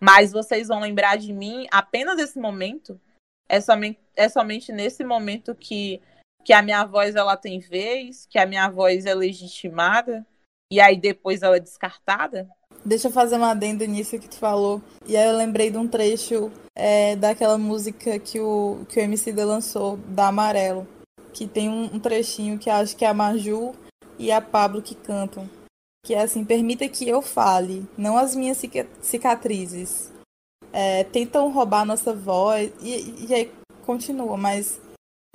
[0.00, 3.00] Mas vocês vão lembrar de mim apenas nesse momento
[3.48, 6.02] é somente, é somente nesse momento que,
[6.44, 10.26] que a minha voz ela tem vez, que a minha voz é legitimada,
[10.72, 12.48] e aí depois ela é descartada?
[12.84, 14.82] Deixa eu fazer uma adenda nisso que tu falou.
[15.06, 19.32] E aí eu lembrei de um trecho é, daquela música que o, que o MC
[19.32, 20.86] lançou, da Amarelo.
[21.32, 23.74] Que tem um, um trechinho que acho que é a Maju
[24.18, 25.48] e a Pablo que cantam.
[26.04, 28.60] Que é assim, permita que eu fale, não as minhas
[29.00, 30.12] cicatrizes
[30.74, 33.52] é, tentam roubar nossa voz e, e aí
[33.86, 34.80] continua, mas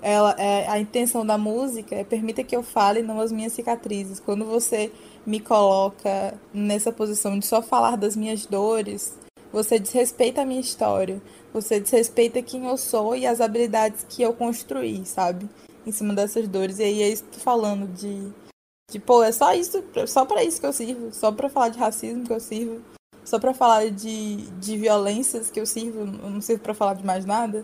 [0.02, 4.20] ela é, a intenção da música é permita que eu fale não as minhas cicatrizes.
[4.20, 4.92] Quando você
[5.26, 9.18] me coloca nessa posição de só falar das minhas dores,
[9.52, 11.22] você desrespeita a minha história,
[11.54, 15.50] você desrespeita quem eu sou e as habilidades que eu construí, sabe?
[15.86, 16.80] Em cima dessas dores.
[16.80, 18.32] E aí é isso que falando de,
[18.98, 22.26] pô, é só isso, só para isso que eu sirvo, só para falar de racismo
[22.26, 22.82] que eu sirvo
[23.30, 27.06] só para falar de, de violências que eu sirvo, eu não sirvo para falar de
[27.06, 27.64] mais nada.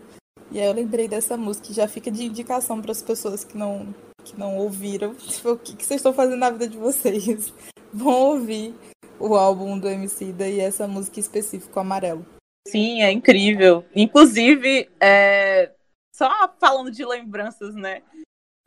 [0.51, 3.93] E aí eu lembrei dessa música, já fica de indicação para as pessoas que não
[4.23, 7.51] que não ouviram, tipo, o que, que vocês estão fazendo na vida de vocês.
[7.91, 8.75] Vão ouvir
[9.19, 12.25] o álbum do MC e essa música específica, Amarelo.
[12.67, 13.85] Sim, é incrível.
[13.95, 15.71] Inclusive, é...
[16.13, 18.01] só falando de lembranças, né?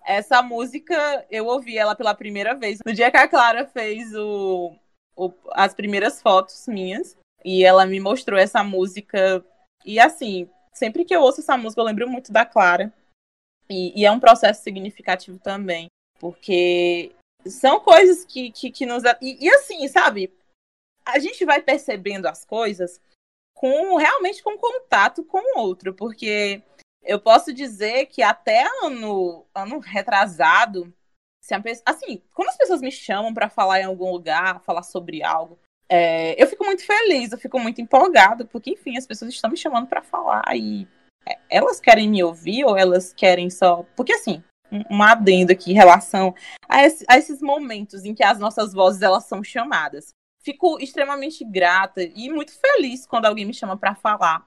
[0.09, 2.79] Essa música, eu ouvi ela pela primeira vez.
[2.87, 4.75] No dia que a Clara fez o,
[5.15, 7.15] o, as primeiras fotos minhas.
[7.45, 9.45] E ela me mostrou essa música.
[9.85, 12.91] E assim, sempre que eu ouço essa música, eu lembro muito da Clara.
[13.69, 15.89] E, e é um processo significativo também.
[16.19, 17.13] Porque
[17.47, 19.03] são coisas que, que, que nos.
[19.21, 20.33] E, e, assim, sabe?
[21.05, 22.99] A gente vai percebendo as coisas
[23.55, 25.93] com realmente com contato com o outro.
[25.93, 26.63] Porque
[27.03, 30.93] eu posso dizer que até ano, ano retrasado,
[31.41, 31.55] se
[31.87, 35.59] assim, quando as pessoas me chamam para falar em algum lugar, falar sobre algo,
[35.89, 39.57] é, eu fico muito feliz, eu fico muito empolgado, porque, enfim, as pessoas estão me
[39.57, 40.87] chamando para falar e
[41.27, 43.85] é, elas querem me ouvir ou elas querem só.
[43.97, 44.43] Porque, assim,
[44.91, 46.35] um adendo aqui em relação
[46.69, 50.11] a, esse, a esses momentos em que as nossas vozes elas são chamadas.
[50.41, 54.47] Fico extremamente grata e muito feliz quando alguém me chama para falar.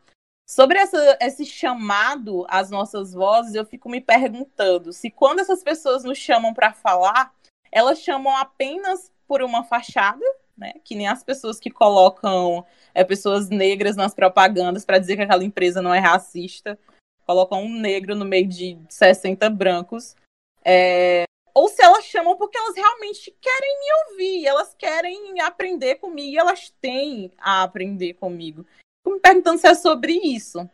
[0.51, 6.03] Sobre essa, esse chamado às nossas vozes, eu fico me perguntando se quando essas pessoas
[6.03, 7.33] nos chamam para falar,
[7.71, 10.25] elas chamam apenas por uma fachada,
[10.57, 10.73] né?
[10.83, 15.45] Que nem as pessoas que colocam é, pessoas negras nas propagandas para dizer que aquela
[15.45, 16.77] empresa não é racista,
[17.25, 20.17] colocam um negro no meio de 60 brancos.
[20.65, 21.23] É...
[21.53, 26.37] Ou se elas chamam porque elas realmente querem me ouvir, elas querem aprender comigo, e
[26.37, 28.65] elas têm a aprender comigo
[29.07, 30.69] me perguntando se é sobre isso.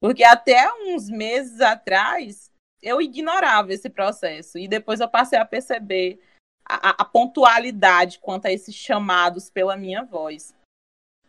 [0.00, 2.50] Porque até uns meses atrás
[2.82, 4.58] eu ignorava esse processo.
[4.58, 6.20] E depois eu passei a perceber
[6.64, 10.54] a, a pontualidade quanto a esses chamados pela minha voz.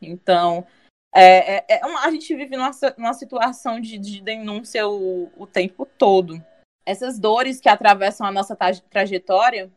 [0.02, 0.66] Então,
[1.14, 5.46] é, é, é uma, a gente vive numa, numa situação de, de denúncia o, o,
[5.46, 6.44] tempo todo.
[6.86, 8.58] Essas dores que atravessam a nossa
[8.90, 9.72] trajetória,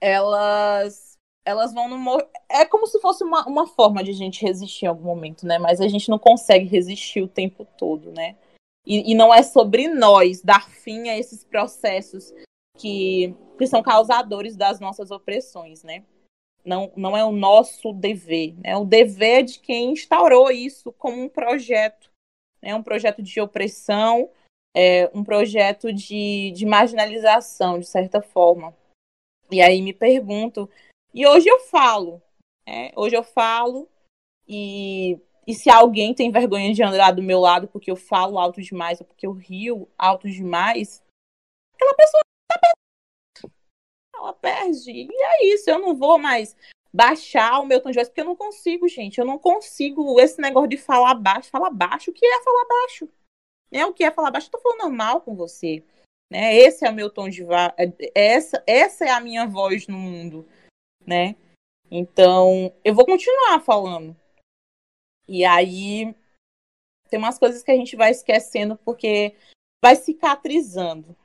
[0.00, 1.03] elas
[1.44, 2.18] elas vão no.
[2.48, 5.58] É como se fosse uma, uma forma de a gente resistir em algum momento, né?
[5.58, 8.36] Mas a gente não consegue resistir o tempo todo, né?
[8.86, 12.32] E, e não é sobre nós dar fim a esses processos
[12.78, 16.04] que, que são causadores das nossas opressões, né?
[16.64, 18.76] Não, não é o nosso dever, né?
[18.76, 22.10] O dever de quem instaurou isso como um projeto,
[22.62, 22.74] né?
[22.74, 24.30] Um projeto de opressão,
[24.74, 28.74] é, um projeto de, de marginalização, de certa forma.
[29.50, 30.68] E aí me pergunto,
[31.14, 32.20] e hoje eu falo,
[32.66, 32.90] né?
[32.96, 33.88] hoje eu falo,
[34.48, 38.60] e, e se alguém tem vergonha de andar do meu lado porque eu falo alto
[38.60, 41.04] demais ou porque eu rio alto demais,
[41.72, 43.54] aquela pessoa tá perdendo.
[44.16, 44.90] Ela perde.
[44.90, 46.56] E é isso, eu não vou mais
[46.92, 49.18] baixar o meu tom de voz, porque eu não consigo, gente.
[49.18, 51.50] Eu não consigo esse negócio de falar baixo.
[51.50, 53.08] Falar baixo, o que é falar baixo?
[53.70, 53.86] Né?
[53.86, 54.48] O que é falar baixo?
[54.48, 55.84] Eu tô falando normal com você.
[56.30, 56.56] Né?
[56.56, 57.72] Esse é o meu tom de voz.
[57.76, 60.46] É, essa, essa é a minha voz no mundo
[61.06, 61.36] né?
[61.90, 64.16] Então, eu vou continuar falando.
[65.28, 66.14] E aí
[67.08, 69.36] tem umas coisas que a gente vai esquecendo porque
[69.82, 71.16] vai cicatrizando.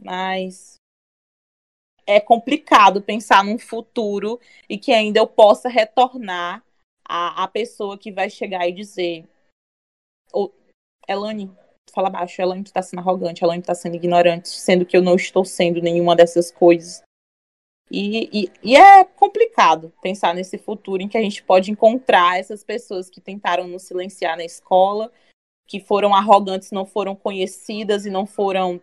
[0.00, 0.76] Mas
[2.06, 6.64] é complicado pensar num futuro e que ainda eu possa retornar
[7.06, 9.28] a, a pessoa que vai chegar e dizer:
[10.32, 10.50] oh,
[11.08, 11.50] Elane,
[11.92, 15.44] fala baixo, Elane está sendo arrogante, Elane está sendo ignorante, sendo que eu não estou
[15.44, 17.02] sendo nenhuma dessas coisas.
[17.90, 22.64] E, e, e, é complicado pensar nesse futuro em que a gente pode encontrar essas
[22.64, 25.12] pessoas que tentaram nos silenciar na escola,
[25.66, 28.80] que foram arrogantes, não foram conhecidas e não foram,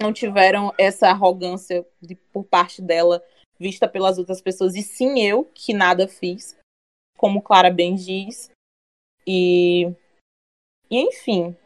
[0.00, 3.22] não tiveram essa arrogância de, por parte dela
[3.58, 6.58] vista pelas outras pessoas, e sim eu, que nada fiz,
[7.16, 8.50] como Clara bem diz.
[9.24, 9.84] E,
[10.90, 11.56] e enfim,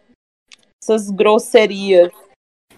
[0.82, 2.12] essas grosserias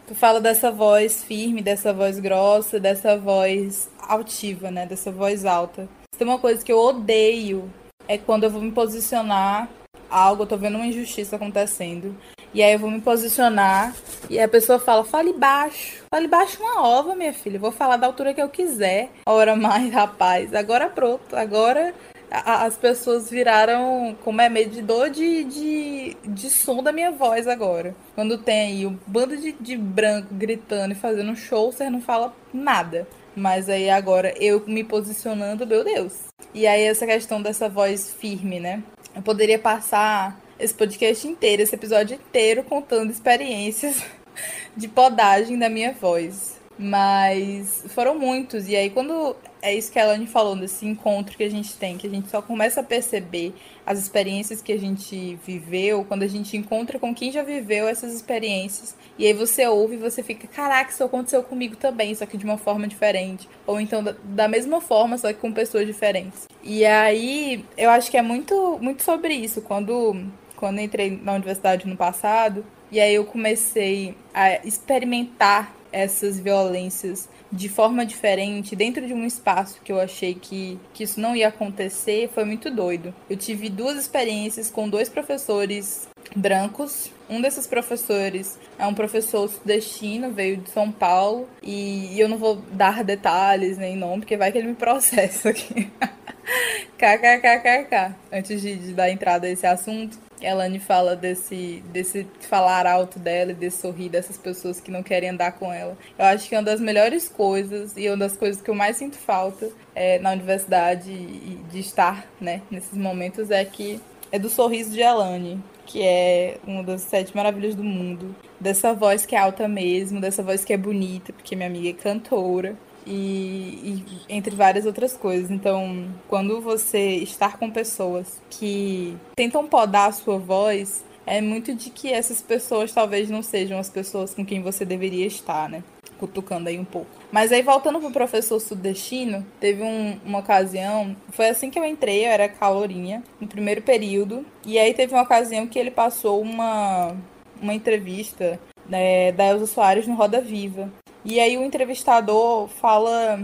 [0.09, 4.87] Tu fala dessa voz firme, dessa voz grossa, dessa voz altiva, né?
[4.87, 5.87] Dessa voz alta.
[6.17, 7.71] Tem uma coisa que eu odeio
[8.09, 9.69] é quando eu vou me posicionar
[10.09, 12.17] algo, eu tô vendo uma injustiça acontecendo.
[12.55, 13.95] E aí eu vou me posicionar
[14.31, 16.03] e a pessoa fala, fale baixo.
[16.11, 17.59] Fale baixo uma ova, minha filha.
[17.59, 19.11] vou falar da altura que eu quiser.
[19.27, 20.55] Ora mais, rapaz.
[20.55, 21.37] Agora pronto.
[21.37, 21.95] Agora
[22.31, 27.95] as pessoas viraram como é medidor de, de, de som da minha voz agora.
[28.15, 32.35] Quando tem aí um bando de, de branco gritando e fazendo show, você não fala
[32.53, 33.07] nada.
[33.35, 36.25] Mas aí agora eu me posicionando, meu Deus.
[36.53, 38.83] E aí essa questão dessa voz firme, né?
[39.15, 44.03] Eu poderia passar esse podcast inteiro, esse episódio inteiro contando experiências
[44.77, 46.59] de podagem da minha voz.
[46.79, 48.69] Mas foram muitos.
[48.69, 51.97] E aí, quando é isso que a Elaine falou, desse encontro que a gente tem,
[51.97, 56.29] que a gente só começa a perceber as experiências que a gente viveu, quando a
[56.29, 58.97] gente encontra com quem já viveu essas experiências.
[59.19, 62.45] E aí você ouve e você fica, caraca, isso aconteceu comigo também, só que de
[62.45, 63.49] uma forma diferente.
[63.67, 66.49] Ou então da, da mesma forma, só que com pessoas diferentes.
[66.63, 69.63] E aí, eu acho que é muito, muito sobre isso.
[69.63, 70.25] Quando,
[70.57, 77.69] quando entrei na universidade no passado, e aí eu comecei a experimentar essas violências de
[77.69, 82.31] forma diferente, dentro de um espaço que eu achei que, que isso não ia acontecer,
[82.35, 83.15] foi muito doido.
[83.29, 87.11] Eu tive duas experiências com dois professores brancos.
[87.29, 92.57] Um desses professores é um professor sudestino, veio de São Paulo, e eu não vou
[92.73, 95.91] dar detalhes nem nome, porque vai que ele me processa aqui.
[96.97, 98.15] KKKKK.
[98.33, 103.53] Antes de, de dar entrada a esse assunto, Elane fala desse, desse falar alto dela
[103.53, 105.97] e desse sorrir dessas pessoas que não querem andar com ela.
[106.19, 109.17] Eu acho que uma das melhores coisas e uma das coisas que eu mais sinto
[109.17, 114.91] falta é, na universidade e de estar né, nesses momentos é que é do sorriso
[114.91, 118.35] de Elane, que é uma das sete maravilhas do mundo.
[118.61, 121.93] Dessa voz que é alta mesmo, dessa voz que é bonita, porque minha amiga é
[121.93, 122.77] cantora
[123.09, 125.51] e, e, entre várias outras coisas.
[125.51, 131.91] Então, quando você estar com pessoas que tentam podar a sua voz, é muito de
[131.91, 135.83] que essas pessoas talvez não sejam as pessoas com quem você deveria estar, né?
[136.19, 137.11] Cutucando aí um pouco.
[137.31, 142.25] Mas aí, voltando pro professor sudestino, teve um, uma ocasião, foi assim que eu entrei,
[142.25, 147.15] eu era calorinha, no primeiro período, e aí teve uma ocasião que ele passou uma,
[147.61, 150.91] uma entrevista né, da Elza Soares no Roda Viva.
[151.25, 153.41] E aí o entrevistador fala,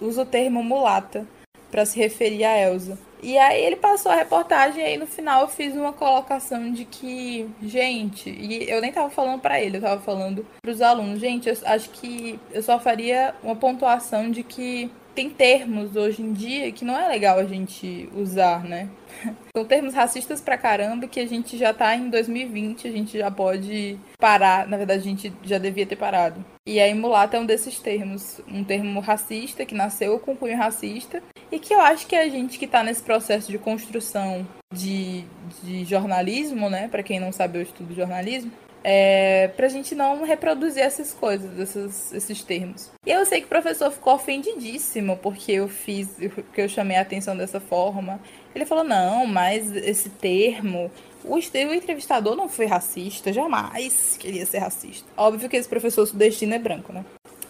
[0.00, 1.26] usa o termo mulata
[1.70, 2.98] para se referir a Elsa.
[3.22, 6.84] E aí ele passou a reportagem e aí no final eu fiz uma colocação de
[6.84, 11.18] que, gente, e eu nem tava falando para ele, eu tava falando para os alunos,
[11.18, 14.88] gente, eu acho que eu só faria uma pontuação de que
[15.18, 18.88] tem termos hoje em dia que não é legal a gente usar, né?
[19.56, 23.28] São termos racistas pra caramba que a gente já tá em 2020, a gente já
[23.28, 24.68] pode parar.
[24.68, 26.44] Na verdade, a gente já devia ter parado.
[26.64, 28.40] E aí, mulata é um desses termos.
[28.46, 32.56] Um termo racista que nasceu com cunho racista e que eu acho que a gente
[32.56, 35.24] que tá nesse processo de construção de,
[35.64, 36.86] de jornalismo, né?
[36.86, 38.52] Para quem não sabe, eu estudo jornalismo
[38.90, 42.90] é, pra gente não reproduzir essas coisas, esses, esses termos.
[43.04, 47.02] E eu sei que o professor ficou ofendidíssimo porque eu fiz, porque eu chamei a
[47.02, 48.18] atenção dessa forma.
[48.54, 50.90] Ele falou: não, mas esse termo.
[51.22, 55.06] O, o entrevistador não foi racista, jamais queria ser racista.
[55.18, 57.04] Óbvio que esse professor sudestino é branco, né?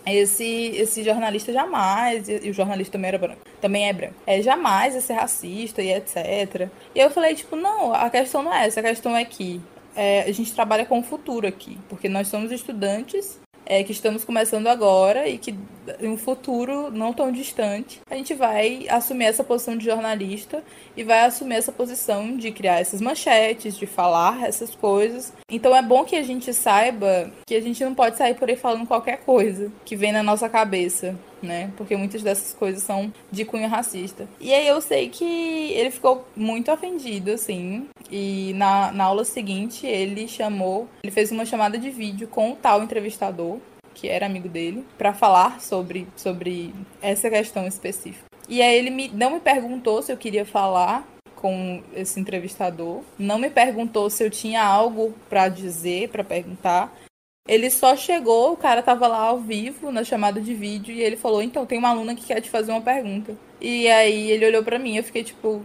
[0.04, 4.94] Esse, esse jornalista jamais, e o jornalista também era branco, também é branco, é jamais
[4.94, 6.68] ia ser racista e etc.
[6.94, 9.60] E eu falei, tipo, não, a questão não é essa, a questão é que
[9.98, 14.24] é, a gente trabalha com o futuro aqui, porque nós somos estudantes é, que estamos
[14.24, 15.58] começando agora e que
[16.00, 20.62] em um futuro não tão distante a gente vai assumir essa posição de jornalista
[20.96, 25.32] e vai assumir essa posição de criar essas manchetes, de falar essas coisas.
[25.50, 28.56] Então é bom que a gente saiba que a gente não pode sair por aí
[28.56, 31.72] falando qualquer coisa que vem na nossa cabeça né?
[31.76, 34.28] Porque muitas dessas coisas são de cunho racista.
[34.40, 37.88] E aí eu sei que ele ficou muito ofendido, assim.
[38.10, 42.56] E na, na aula seguinte ele chamou, ele fez uma chamada de vídeo com o
[42.56, 43.58] tal entrevistador,
[43.94, 48.24] que era amigo dele, para falar sobre, sobre essa questão específica.
[48.48, 53.38] E aí ele me, não me perguntou se eu queria falar com esse entrevistador, não
[53.38, 56.92] me perguntou se eu tinha algo para dizer, para perguntar.
[57.48, 61.16] Ele só chegou, o cara tava lá ao vivo na chamada de vídeo e ele
[61.16, 63.34] falou: "Então, tem uma aluna que quer te fazer uma pergunta".
[63.60, 65.64] E aí ele olhou para mim, eu fiquei tipo: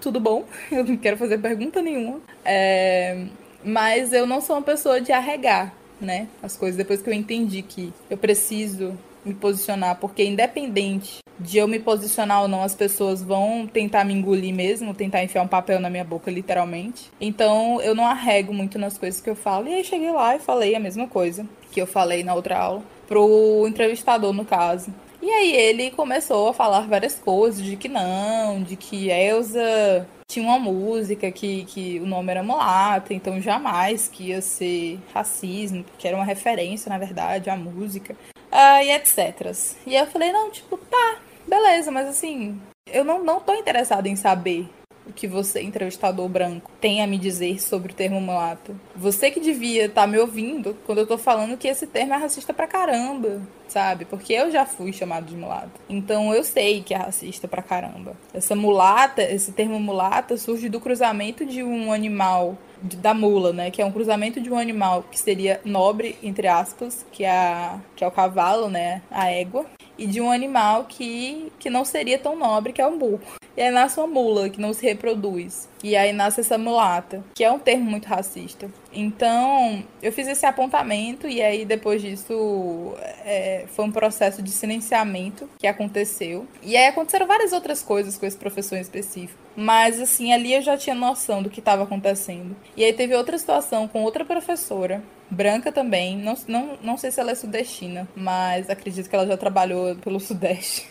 [0.00, 0.44] "Tudo bom?
[0.72, 2.20] Eu não quero fazer pergunta nenhuma".
[2.44, 3.26] É...
[3.64, 6.26] mas eu não sou uma pessoa de arregar, né?
[6.42, 11.66] As coisas depois que eu entendi que eu preciso me posicionar, porque independente de eu
[11.66, 15.80] me posicionar ou não, as pessoas vão tentar me engolir mesmo, tentar enfiar um papel
[15.80, 17.10] na minha boca, literalmente.
[17.20, 19.68] Então eu não arrego muito nas coisas que eu falo.
[19.68, 22.82] E aí cheguei lá e falei a mesma coisa que eu falei na outra aula,
[23.08, 24.92] pro entrevistador, no caso.
[25.22, 30.46] E aí ele começou a falar várias coisas, de que não, de que Elsa tinha
[30.46, 36.06] uma música que, que o nome era mulata, então jamais que ia ser racismo, que
[36.06, 38.14] era uma referência, na verdade, à música,
[38.50, 39.52] uh, e etc.
[39.86, 41.18] E eu falei, não, tipo, tá,
[41.50, 44.68] Beleza, mas assim, eu não, não tô interessada em saber
[45.06, 48.78] o que você, entrevistador branco, tem a me dizer sobre o termo mulato.
[48.94, 52.16] Você que devia estar tá me ouvindo quando eu tô falando que esse termo é
[52.16, 54.04] racista pra caramba, sabe?
[54.04, 55.80] Porque eu já fui chamado de mulato.
[55.88, 58.16] Então eu sei que é racista pra caramba.
[58.32, 63.70] Essa mulata, esse termo mulata surge do cruzamento de um animal da mula, né?
[63.70, 67.78] Que é um cruzamento de um animal que seria nobre, entre aspas, que é, a,
[67.94, 69.02] que é o cavalo, né?
[69.10, 69.66] A égua
[69.98, 73.20] e de um animal que, que não seria tão nobre, que é o burro.
[73.60, 75.68] E aí nasce uma mula que não se reproduz.
[75.84, 78.70] E aí nasce essa mulata, que é um termo muito racista.
[78.90, 85.46] Então, eu fiz esse apontamento e aí depois disso é, foi um processo de silenciamento
[85.58, 86.48] que aconteceu.
[86.62, 89.38] E aí aconteceram várias outras coisas com esse professor em específico.
[89.54, 92.56] Mas assim, ali eu já tinha noção do que estava acontecendo.
[92.74, 96.16] E aí teve outra situação com outra professora branca também.
[96.16, 100.18] Não, não, não sei se ela é sudestina, mas acredito que ela já trabalhou pelo
[100.18, 100.88] Sudeste.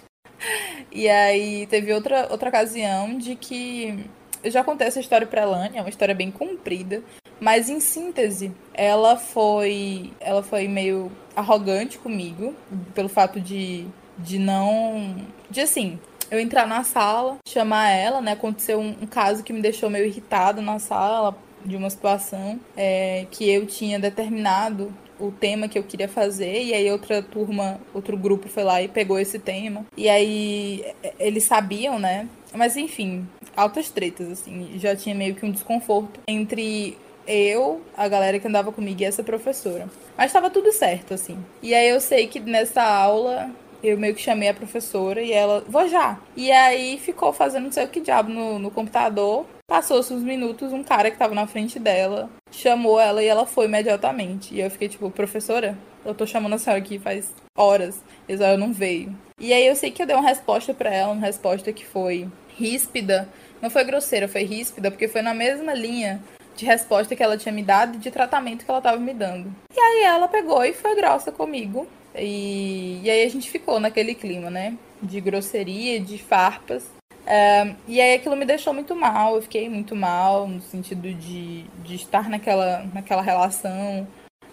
[0.91, 4.05] E aí teve outra, outra ocasião de que.
[4.41, 7.03] Eu já contei essa história pra Lani, é uma história bem comprida.
[7.39, 10.11] Mas em síntese, ela foi.
[10.19, 12.53] Ela foi meio arrogante comigo,
[12.93, 13.85] pelo fato de,
[14.17, 15.15] de não.
[15.49, 18.33] De assim, eu entrar na sala, chamar ela, né?
[18.33, 21.35] Aconteceu um, um caso que me deixou meio irritada na sala
[21.65, 26.73] de uma situação é, que eu tinha determinado o tema que eu queria fazer e
[26.73, 29.85] aí outra turma, outro grupo foi lá e pegou esse tema.
[29.97, 30.85] E aí
[31.19, 32.27] eles sabiam, né?
[32.53, 36.97] Mas enfim, altas tretas assim, já tinha meio que um desconforto entre
[37.27, 39.87] eu, a galera que andava comigo e essa professora.
[40.17, 41.37] Mas estava tudo certo assim.
[41.61, 43.51] E aí eu sei que nessa aula
[43.83, 46.19] eu meio que chamei a professora e ela, vou já.
[46.35, 49.45] E aí ficou fazendo não sei o que diabo no, no computador.
[49.67, 53.65] Passou-se uns minutos, um cara que tava na frente dela chamou ela e ela foi
[53.65, 54.53] imediatamente.
[54.53, 58.01] E eu fiquei tipo, professora, eu tô chamando a senhora aqui faz horas.
[58.27, 59.15] E ela não veio.
[59.39, 62.27] E aí eu sei que eu dei uma resposta para ela, uma resposta que foi
[62.57, 63.29] ríspida.
[63.61, 66.21] Não foi grosseira, foi ríspida, porque foi na mesma linha
[66.55, 69.53] de resposta que ela tinha me dado e de tratamento que ela tava me dando.
[69.73, 71.87] E aí ela pegou e foi grossa comigo.
[72.15, 74.77] E, e aí a gente ficou naquele clima, né?
[75.01, 76.83] De grosseria, de farpas.
[77.29, 81.63] Uh, e aí aquilo me deixou muito mal, eu fiquei muito mal, no sentido de,
[81.83, 84.07] de estar naquela, naquela relação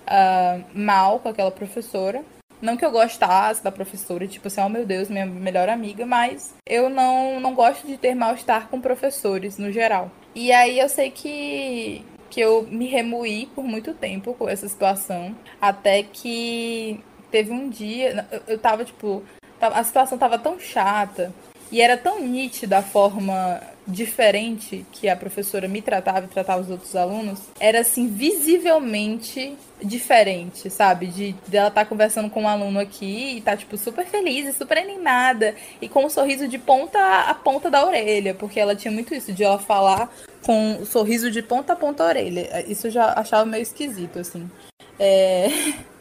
[0.06, 2.22] uh, mal com aquela professora.
[2.60, 6.54] Não que eu gostasse da professora, tipo assim, oh meu Deus, minha melhor amiga, mas
[6.66, 10.10] eu não, não gosto de ter mal-estar com professores no geral.
[10.34, 15.36] E aí eu sei que, que eu me remoí por muito tempo com essa situação,
[15.60, 17.00] até que
[17.30, 19.22] teve um dia, eu, eu tava tipo,
[19.60, 21.32] a situação tava tão chata
[21.70, 26.70] e era tão nítida a forma diferente que a professora me tratava e tratava os
[26.70, 31.06] outros alunos, era assim, visivelmente diferente, sabe?
[31.06, 34.52] De dela estar tá conversando com um aluno aqui e tá, tipo, super feliz e
[34.52, 38.92] super animada e com um sorriso de ponta a ponta da orelha, porque ela tinha
[38.92, 40.10] muito isso, de ela falar
[40.44, 42.64] com o sorriso de ponta a ponta da orelha.
[42.66, 44.50] Isso eu já achava meio esquisito, assim.
[44.98, 45.48] É.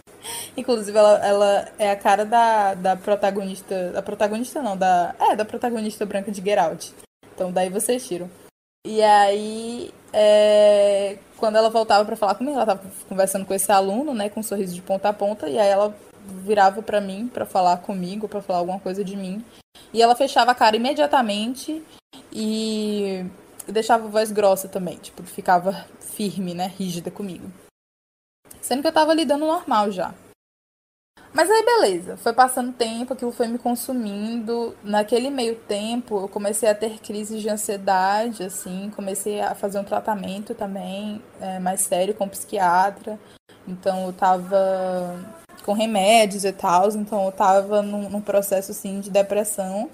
[0.58, 3.92] Inclusive, ela, ela é a cara da, da protagonista.
[3.92, 5.16] Da protagonista não, da.
[5.20, 6.92] É, da protagonista branca de Geralt.
[7.34, 8.30] Então daí vocês tiram.
[8.86, 14.14] E aí, é, quando ela voltava para falar comigo, ela tava conversando com esse aluno,
[14.14, 15.96] né, com um sorriso de ponta a ponta, e aí ela
[16.44, 19.44] virava para mim para falar comigo, para falar alguma coisa de mim.
[19.92, 21.84] E ela fechava a cara imediatamente
[22.32, 23.26] e
[23.68, 27.52] deixava a voz grossa também, tipo, ficava firme, né, rígida comigo.
[28.62, 30.14] Sendo que eu tava lidando normal já.
[31.36, 34.74] Mas aí beleza, foi passando tempo, aquilo foi me consumindo.
[34.82, 39.84] Naquele meio tempo, eu comecei a ter crises de ansiedade, assim, comecei a fazer um
[39.84, 43.20] tratamento também é, mais sério com psiquiatra.
[43.68, 45.20] Então eu tava
[45.66, 49.90] com remédios e tal, então eu tava num, num processo assim de depressão.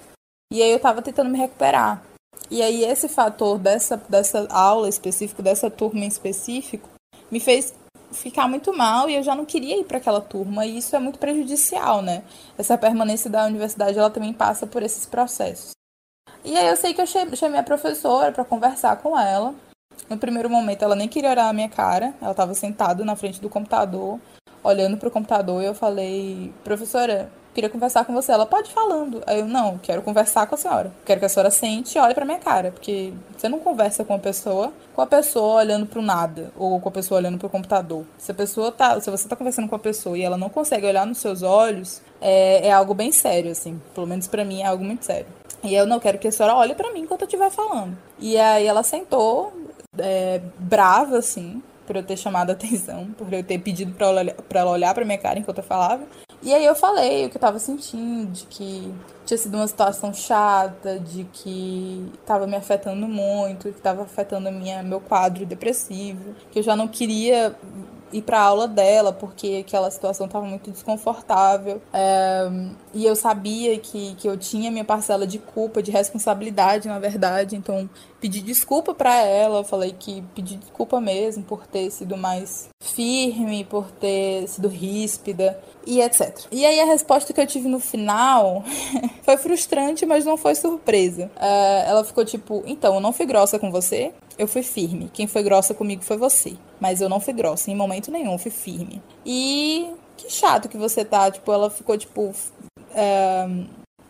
[0.53, 2.03] E aí eu tava tentando me recuperar.
[2.51, 6.87] E aí esse fator dessa, dessa aula específica, dessa turma em específico,
[7.31, 7.73] me fez
[8.11, 10.99] ficar muito mal e eu já não queria ir para aquela turma e isso é
[10.99, 12.23] muito prejudicial, né?
[12.57, 15.71] Essa permanência da universidade ela também passa por esses processos.
[16.43, 19.53] E aí eu sei que eu chamei a professora para conversar com ela.
[20.09, 23.39] No primeiro momento ela nem queria olhar a minha cara, ela estava sentada na frente
[23.39, 24.19] do computador,
[24.63, 28.31] olhando para o computador e eu falei: "Professora, queria conversar com você.
[28.31, 29.21] Ela pode falando.
[29.25, 30.91] Aí eu, não, quero conversar com a senhora.
[31.05, 32.71] Quero que a senhora sente e olhe pra minha cara.
[32.71, 36.89] Porque você não conversa com a pessoa, com a pessoa olhando pro nada, ou com
[36.89, 38.05] a pessoa olhando pro computador.
[38.17, 38.99] Se a pessoa tá.
[38.99, 42.01] Se você tá conversando com a pessoa e ela não consegue olhar nos seus olhos,
[42.19, 43.81] é, é algo bem sério, assim.
[43.93, 45.27] Pelo menos para mim é algo muito sério.
[45.63, 47.97] E eu não quero que a senhora olhe para mim enquanto eu estiver falando.
[48.19, 49.53] E aí ela sentou,
[49.97, 54.71] é, brava, assim, por eu ter chamado a atenção, por eu ter pedido pra ela,
[54.71, 56.03] olhar pra minha cara enquanto eu falava.
[56.43, 58.91] E aí eu falei o que eu tava sentindo, de que
[59.25, 64.81] tinha sido uma situação chata, de que tava me afetando muito, que tava afetando minha,
[64.81, 67.55] meu quadro depressivo, que eu já não queria
[68.11, 72.49] ir para aula dela porque aquela situação estava muito desconfortável é,
[72.93, 77.55] e eu sabia que, que eu tinha minha parcela de culpa, de responsabilidade, na verdade.
[77.55, 77.89] Então
[78.19, 83.91] pedi desculpa para ela, falei que pedi desculpa mesmo por ter sido mais firme, por
[83.91, 86.45] ter sido ríspida e etc.
[86.51, 88.63] E aí a resposta que eu tive no final
[89.23, 91.31] foi frustrante, mas não foi surpresa.
[91.39, 95.07] É, ela ficou tipo, então, eu não fui grossa com você, eu fui firme.
[95.13, 96.55] Quem foi grossa comigo foi você.
[96.79, 99.01] Mas eu não fui grossa em momento nenhum, fui firme.
[99.23, 99.87] E
[100.17, 101.29] que chato que você tá.
[101.29, 102.33] Tipo, ela ficou tipo.
[102.95, 103.47] É,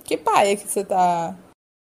[0.05, 1.35] que paia que você tá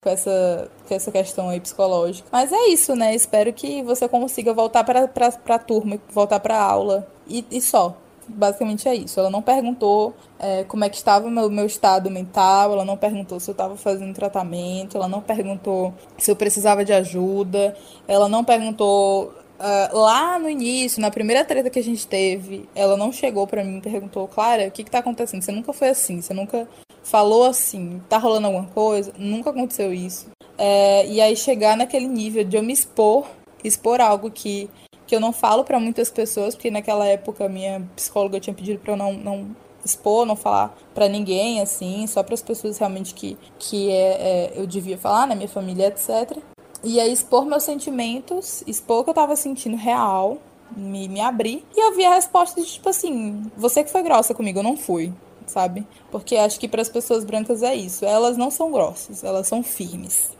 [0.04, 2.30] com essa, com essa questão aí psicológica.
[2.32, 3.16] Mas é isso, né?
[3.16, 7.08] Espero que você consiga voltar pra, pra, pra turma, voltar pra aula.
[7.28, 7.98] E, e só.
[8.28, 9.20] Basicamente é isso.
[9.20, 12.98] Ela não perguntou é, como é que estava o meu, meu estado mental, ela não
[12.98, 17.76] perguntou se eu estava fazendo tratamento, ela não perguntou se eu precisava de ajuda,
[18.08, 22.98] ela não perguntou Uh, lá no início, na primeira treta que a gente teve, ela
[22.98, 25.42] não chegou para mim e perguntou, Clara, o que que tá acontecendo?
[25.42, 26.68] Você nunca foi assim, você nunca
[27.02, 29.14] falou assim, tá rolando alguma coisa?
[29.18, 30.28] Nunca aconteceu isso.
[30.58, 33.28] É, e aí chegar naquele nível de eu me expor,
[33.64, 34.70] expor algo que
[35.08, 38.94] que eu não falo para muitas pessoas, porque naquela época minha psicóloga tinha pedido para
[38.94, 43.38] eu não, não expor, não falar para ninguém, assim, só para as pessoas realmente que,
[43.60, 46.38] que é, é, eu devia falar, na né, minha família, etc.
[46.84, 50.38] E aí expor meus sentimentos, expor o que eu tava sentindo real,
[50.76, 51.64] me, me abrir.
[51.76, 54.76] E eu vi a resposta de tipo assim: você que foi grossa comigo, eu não
[54.76, 55.14] fui,
[55.46, 55.86] sabe?
[56.12, 58.06] Porque acho que para as pessoas brancas é isso.
[58.06, 60.32] Elas não são grossas, elas são firmes.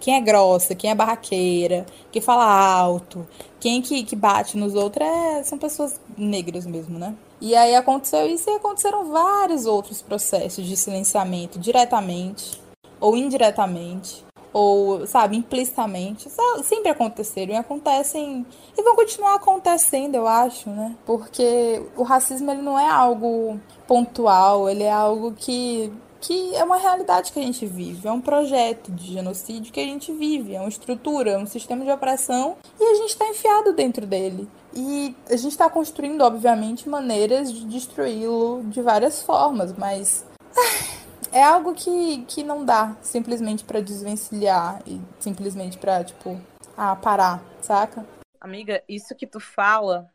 [0.00, 3.28] Quem é grossa, quem é barraqueira, quem fala alto,
[3.60, 7.14] quem que, que bate nos outros é, são pessoas negras mesmo, né?
[7.40, 12.60] E aí aconteceu isso e aconteceram vários outros processos de silenciamento diretamente
[12.98, 16.28] ou indiretamente ou, sabe, implicitamente.
[16.64, 18.44] Sempre aconteceram e acontecem
[18.76, 20.96] e vão continuar acontecendo, eu acho, né?
[21.06, 26.76] Porque o racismo ele não é algo pontual, ele é algo que que é uma
[26.76, 30.60] realidade que a gente vive, é um projeto de genocídio que a gente vive, é
[30.60, 34.48] uma estrutura, é um sistema de opressão e a gente está enfiado dentro dele.
[34.74, 40.24] E a gente está construindo, obviamente, maneiras de destruí-lo de várias formas, mas
[40.56, 41.00] ah,
[41.32, 46.40] é algo que, que não dá simplesmente para desvencilhar e simplesmente para, tipo,
[46.76, 48.06] ah, parar, saca?
[48.40, 50.08] Amiga, isso que tu fala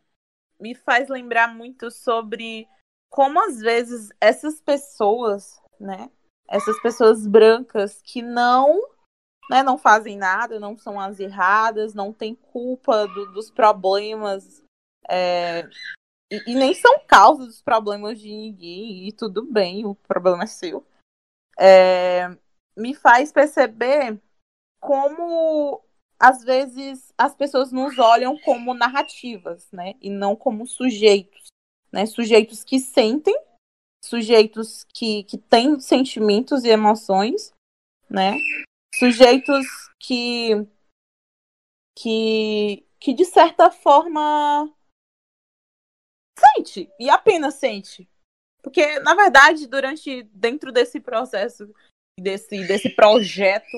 [0.60, 2.68] me faz lembrar muito sobre
[3.10, 6.09] como às vezes essas pessoas, né,
[6.47, 8.81] essas pessoas brancas que não
[9.49, 14.63] né, não fazem nada, não são as erradas, não têm culpa do, dos problemas
[15.07, 15.69] é,
[16.31, 20.47] e, e, nem são causa dos problemas de ninguém, e tudo bem, o problema é
[20.47, 20.86] seu.
[21.59, 22.36] É,
[22.75, 24.19] me faz perceber
[24.79, 25.81] como
[26.19, 31.45] às vezes as pessoas nos olham como narrativas, né, e não como sujeitos,
[31.91, 33.38] né, sujeitos que sentem,
[34.06, 37.51] sujeitos que, que têm sentimentos e emoções,
[38.10, 38.38] né,
[38.93, 39.66] sujeitos
[39.99, 40.51] que,
[41.97, 44.72] que, que de certa forma
[46.38, 48.08] sente e apenas sente.
[48.62, 51.74] Porque, na verdade, durante dentro desse processo,
[52.20, 53.78] desse, desse projeto,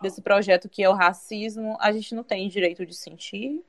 [0.00, 3.64] desse projeto que é o racismo, a gente não tem direito de sentir.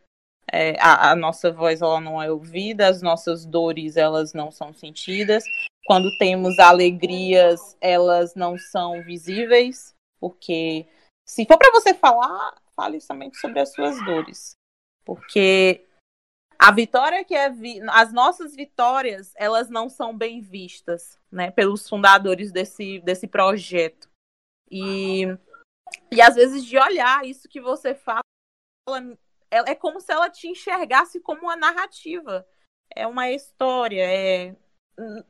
[0.52, 4.74] É, a, a, nossa voz ela não é ouvida, as nossas dores elas não são
[4.74, 5.44] sentidas.
[5.86, 9.94] Quando temos alegrias, elas não são visíveis.
[10.20, 10.88] Porque
[11.26, 14.52] se for para você falar, fale somente sobre as suas dores.
[15.06, 15.86] Porque
[16.58, 17.82] a vitória que é vi...
[17.90, 24.10] as nossas vitórias, elas não são bem vistas, né, pelos fundadores desse, desse projeto.
[24.70, 25.26] E
[26.12, 28.22] e às vezes de olhar isso que você fala,
[29.52, 32.46] é, como se ela te enxergasse como uma narrativa.
[32.96, 34.56] É uma história, é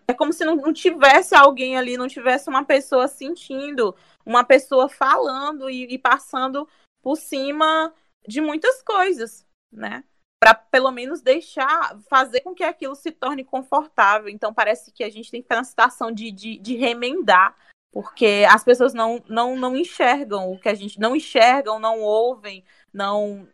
[0.08, 3.96] é como se não, não, tivesse alguém ali, não tivesse uma pessoa sentindo,
[4.26, 6.68] uma pessoa falando e, e passando
[7.02, 7.94] por cima
[8.28, 10.04] de muitas coisas, né?
[10.42, 14.30] Para pelo menos deixar, fazer com que aquilo se torne confortável.
[14.30, 17.56] Então parece que a gente tem que ficar na situação de, de, de remendar,
[17.92, 22.64] porque as pessoas não, não, não enxergam o que a gente não enxergam, não ouvem,
[22.94, 23.48] não,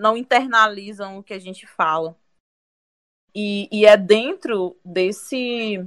[0.00, 2.16] não internalizam o que a gente fala.
[3.34, 5.78] E, e é dentro desse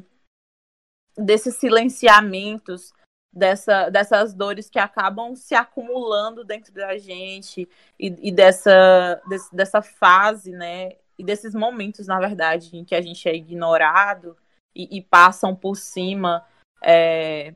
[1.16, 2.92] desses silenciamentos,
[3.32, 9.82] dessa, dessas dores que acabam se acumulando dentro da gente e, e dessa, desse, dessa
[9.82, 10.94] fase, né?
[11.18, 14.36] E desses momentos, na verdade, em que a gente é ignorado
[14.76, 16.46] e, e passam por cima
[16.82, 17.54] é,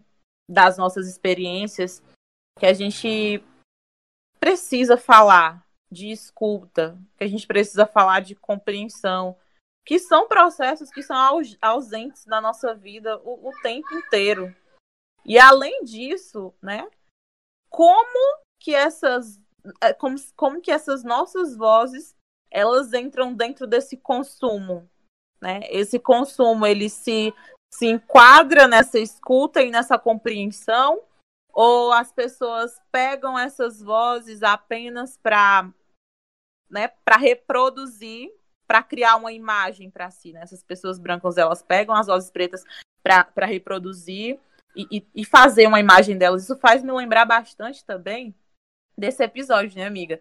[0.48, 2.04] das nossas experiências,
[2.60, 3.44] que a gente
[4.40, 9.36] precisa falar de escuta, que a gente precisa falar de compreensão,
[9.86, 11.16] que são processos que são
[11.62, 14.54] ausentes na nossa vida o, o tempo inteiro.
[15.26, 16.88] E além disso, né,
[17.70, 19.40] como que essas
[19.82, 22.16] é, como, como que essas nossas vozes
[22.50, 24.90] elas entram dentro desse consumo,
[25.42, 25.62] né?
[25.70, 27.34] Esse consumo ele se
[27.74, 31.02] se enquadra nessa escuta e nessa compreensão
[31.58, 35.68] ou as pessoas pegam essas vozes apenas para
[36.70, 38.30] né, para reproduzir
[38.68, 40.34] para criar uma imagem para si.
[40.34, 40.42] Né?
[40.42, 42.64] Essas pessoas brancas elas pegam as vozes pretas
[43.02, 44.40] para reproduzir
[44.76, 46.44] e, e, e, fazer uma imagem delas.
[46.44, 48.36] Isso faz me lembrar bastante também
[48.96, 50.20] desse episódio, né, amiga?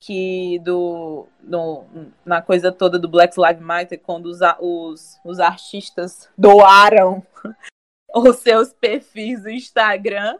[0.00, 1.84] Que do, do
[2.24, 7.26] na coisa toda do Black Lives Matter, quando os, os, os artistas doaram
[8.14, 10.38] os seus perfis do Instagram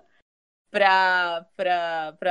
[0.70, 1.46] para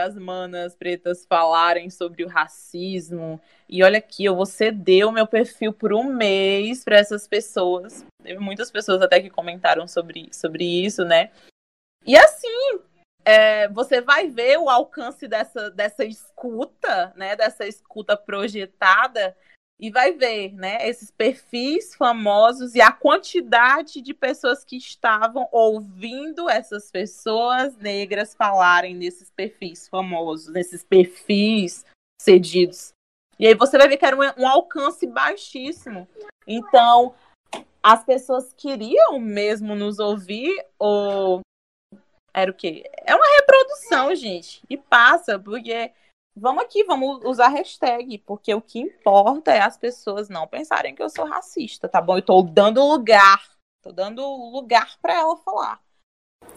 [0.03, 3.39] as manas pretas falarem sobre o racismo.
[3.67, 8.05] E olha aqui, eu vou ceder o meu perfil por um mês para essas pessoas.
[8.23, 11.31] Teve muitas pessoas até que comentaram sobre, sobre isso, né?
[12.05, 12.79] E assim,
[13.23, 17.35] é, você vai ver o alcance dessa, dessa escuta, né?
[17.35, 19.35] Dessa escuta projetada
[19.79, 26.49] e vai ver, né, esses perfis famosos e a quantidade de pessoas que estavam ouvindo
[26.49, 31.85] essas pessoas negras falarem nesses perfis famosos, nesses perfis
[32.21, 32.93] cedidos.
[33.37, 36.07] E aí você vai ver que era um, um alcance baixíssimo.
[36.47, 37.13] Então,
[37.83, 41.41] as pessoas queriam mesmo nos ouvir ou
[42.33, 42.83] era o quê?
[43.05, 44.61] É uma reprodução, gente.
[44.69, 45.91] E passa, porque
[46.35, 51.01] vamos aqui, vamos usar hashtag, porque o que importa é as pessoas não pensarem que
[51.01, 52.17] eu sou racista, tá bom?
[52.17, 53.41] Eu tô dando lugar,
[53.81, 54.21] tô dando
[54.51, 55.79] lugar para ela falar.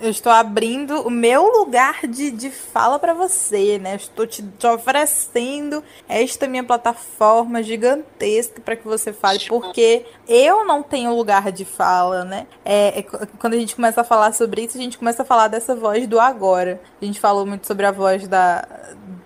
[0.01, 3.97] Eu estou abrindo o meu lugar de, de fala para você, né?
[3.97, 10.85] Estou te, te, oferecendo esta minha plataforma gigantesca para que você fale, porque eu não
[10.85, 12.47] tenho lugar de fala, né?
[12.65, 15.49] É, é, quando a gente começa a falar sobre isso, a gente começa a falar
[15.49, 16.81] dessa voz do agora.
[17.01, 18.69] A gente falou muito sobre a voz da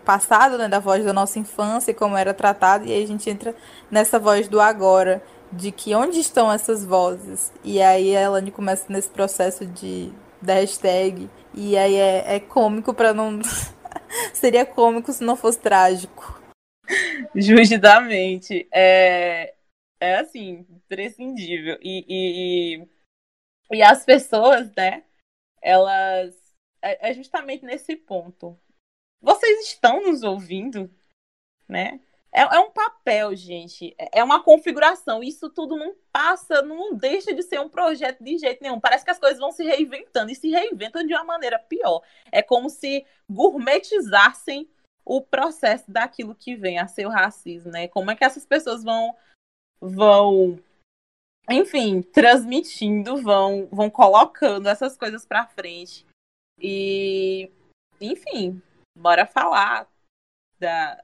[0.04, 0.68] passado, né?
[0.68, 3.54] Da voz da nossa infância e como era tratado, e aí a gente entra
[3.90, 5.22] nessa voz do agora
[5.52, 7.52] de que onde estão essas vozes?
[7.62, 11.30] E aí a Elane começa nesse processo de da hashtag.
[11.54, 13.40] E aí é, é cômico para não.
[14.32, 16.42] Seria cômico se não fosse trágico.
[17.34, 18.68] Justamente.
[18.72, 19.54] É,
[20.00, 21.78] é assim, prescindível.
[21.80, 22.88] E, e, e,
[23.78, 25.04] e as pessoas, né?
[25.60, 26.34] Elas.
[26.82, 28.58] É, justamente nesse ponto.
[29.22, 30.90] Vocês estão nos ouvindo,
[31.68, 32.00] né?
[32.32, 33.94] É, é, um papel, gente.
[33.98, 35.22] É, é uma configuração.
[35.22, 38.80] Isso tudo não passa, não deixa de ser um projeto de jeito nenhum.
[38.80, 42.02] Parece que as coisas vão se reinventando e se reinventam de uma maneira pior.
[42.32, 44.68] É como se gourmetizassem
[45.04, 47.86] o processo daquilo que vem a ser o racismo, né?
[47.88, 49.14] Como é que essas pessoas vão
[49.80, 50.58] vão
[51.50, 56.06] enfim, transmitindo, vão vão colocando essas coisas para frente.
[56.58, 57.50] E
[58.00, 58.62] enfim,
[58.96, 59.88] bora falar
[60.58, 61.02] da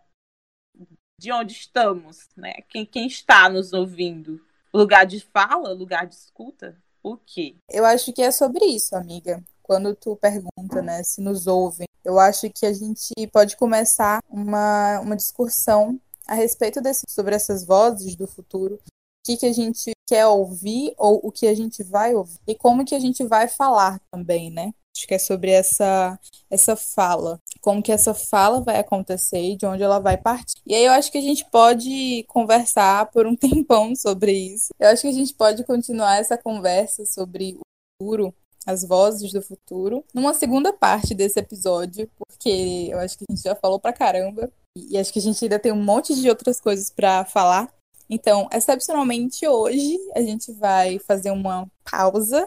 [1.19, 2.53] de onde estamos, né?
[2.69, 4.41] Quem, quem está nos ouvindo.
[4.73, 7.57] Lugar de fala, lugar de escuta, o quê?
[7.69, 9.43] Eu acho que é sobre isso, amiga.
[9.63, 15.01] Quando tu pergunta, né, se nos ouvem, eu acho que a gente pode começar uma,
[15.01, 18.81] uma discussão a respeito desse, sobre essas vozes do futuro, o
[19.25, 22.85] que, que a gente quer ouvir ou o que a gente vai ouvir e como
[22.85, 24.73] que a gente vai falar também, né?
[24.97, 26.19] Acho que é sobre essa,
[26.51, 27.41] essa fala.
[27.61, 30.55] Como que essa fala vai acontecer e de onde ela vai partir.
[30.67, 34.69] E aí eu acho que a gente pode conversar por um tempão sobre isso.
[34.79, 37.61] Eu acho que a gente pode continuar essa conversa sobre o
[38.01, 38.35] futuro
[38.69, 43.43] as vozes do futuro, numa segunda parte desse episódio, porque eu acho que a gente
[43.43, 46.61] já falou pra caramba e acho que a gente ainda tem um monte de outras
[46.61, 47.73] coisas para falar.
[48.11, 52.47] Então, excepcionalmente hoje, a gente vai fazer uma pausa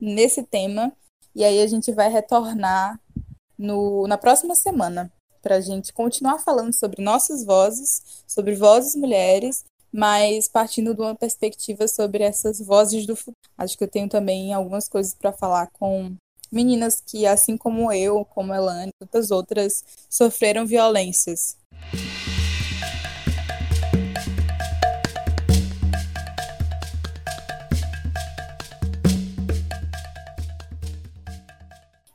[0.00, 0.92] nesse tema
[1.34, 3.00] e aí a gente vai retornar
[3.58, 9.64] no, na próxima semana para a gente continuar falando sobre nossas vozes, sobre vozes mulheres,
[9.92, 13.36] mas partindo de uma perspectiva sobre essas vozes do futuro.
[13.56, 16.14] Acho que eu tenho também algumas coisas para falar com
[16.50, 21.56] meninas que, assim como eu, como Elane e tantas outras, sofreram violências.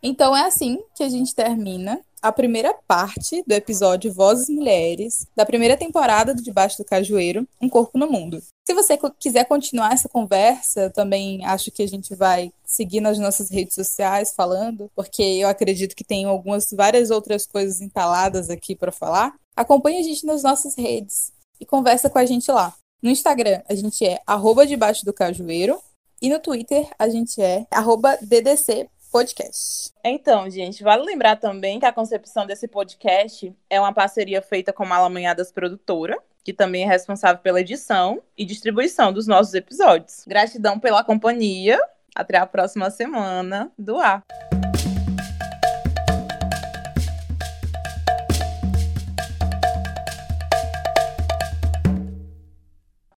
[0.04, 5.46] Então é assim que a gente termina a primeira parte do episódio Vozes Mulheres, da
[5.46, 8.42] primeira temporada do Debaixo do Cajueiro, Um Corpo no Mundo.
[8.66, 13.50] Se você quiser continuar essa conversa, também acho que a gente vai seguir nas nossas
[13.50, 18.92] redes sociais falando, porque eu acredito que tem algumas várias outras coisas entaladas aqui para
[18.92, 19.36] falar.
[19.56, 22.74] Acompanhe a gente nas nossas redes e conversa com a gente lá.
[23.02, 25.80] No Instagram, a gente é arroba debaixo do cajueiro.
[26.22, 29.92] E no Twitter, a gente é arroba DDC podcast.
[30.04, 34.86] Então, gente, vale lembrar também que a concepção desse podcast é uma parceria feita com
[34.86, 40.24] Malamanhadas Produtora, que também é responsável pela edição e distribuição dos nossos episódios.
[40.26, 41.80] Gratidão pela companhia.
[42.16, 44.24] Até a próxima semana do ar.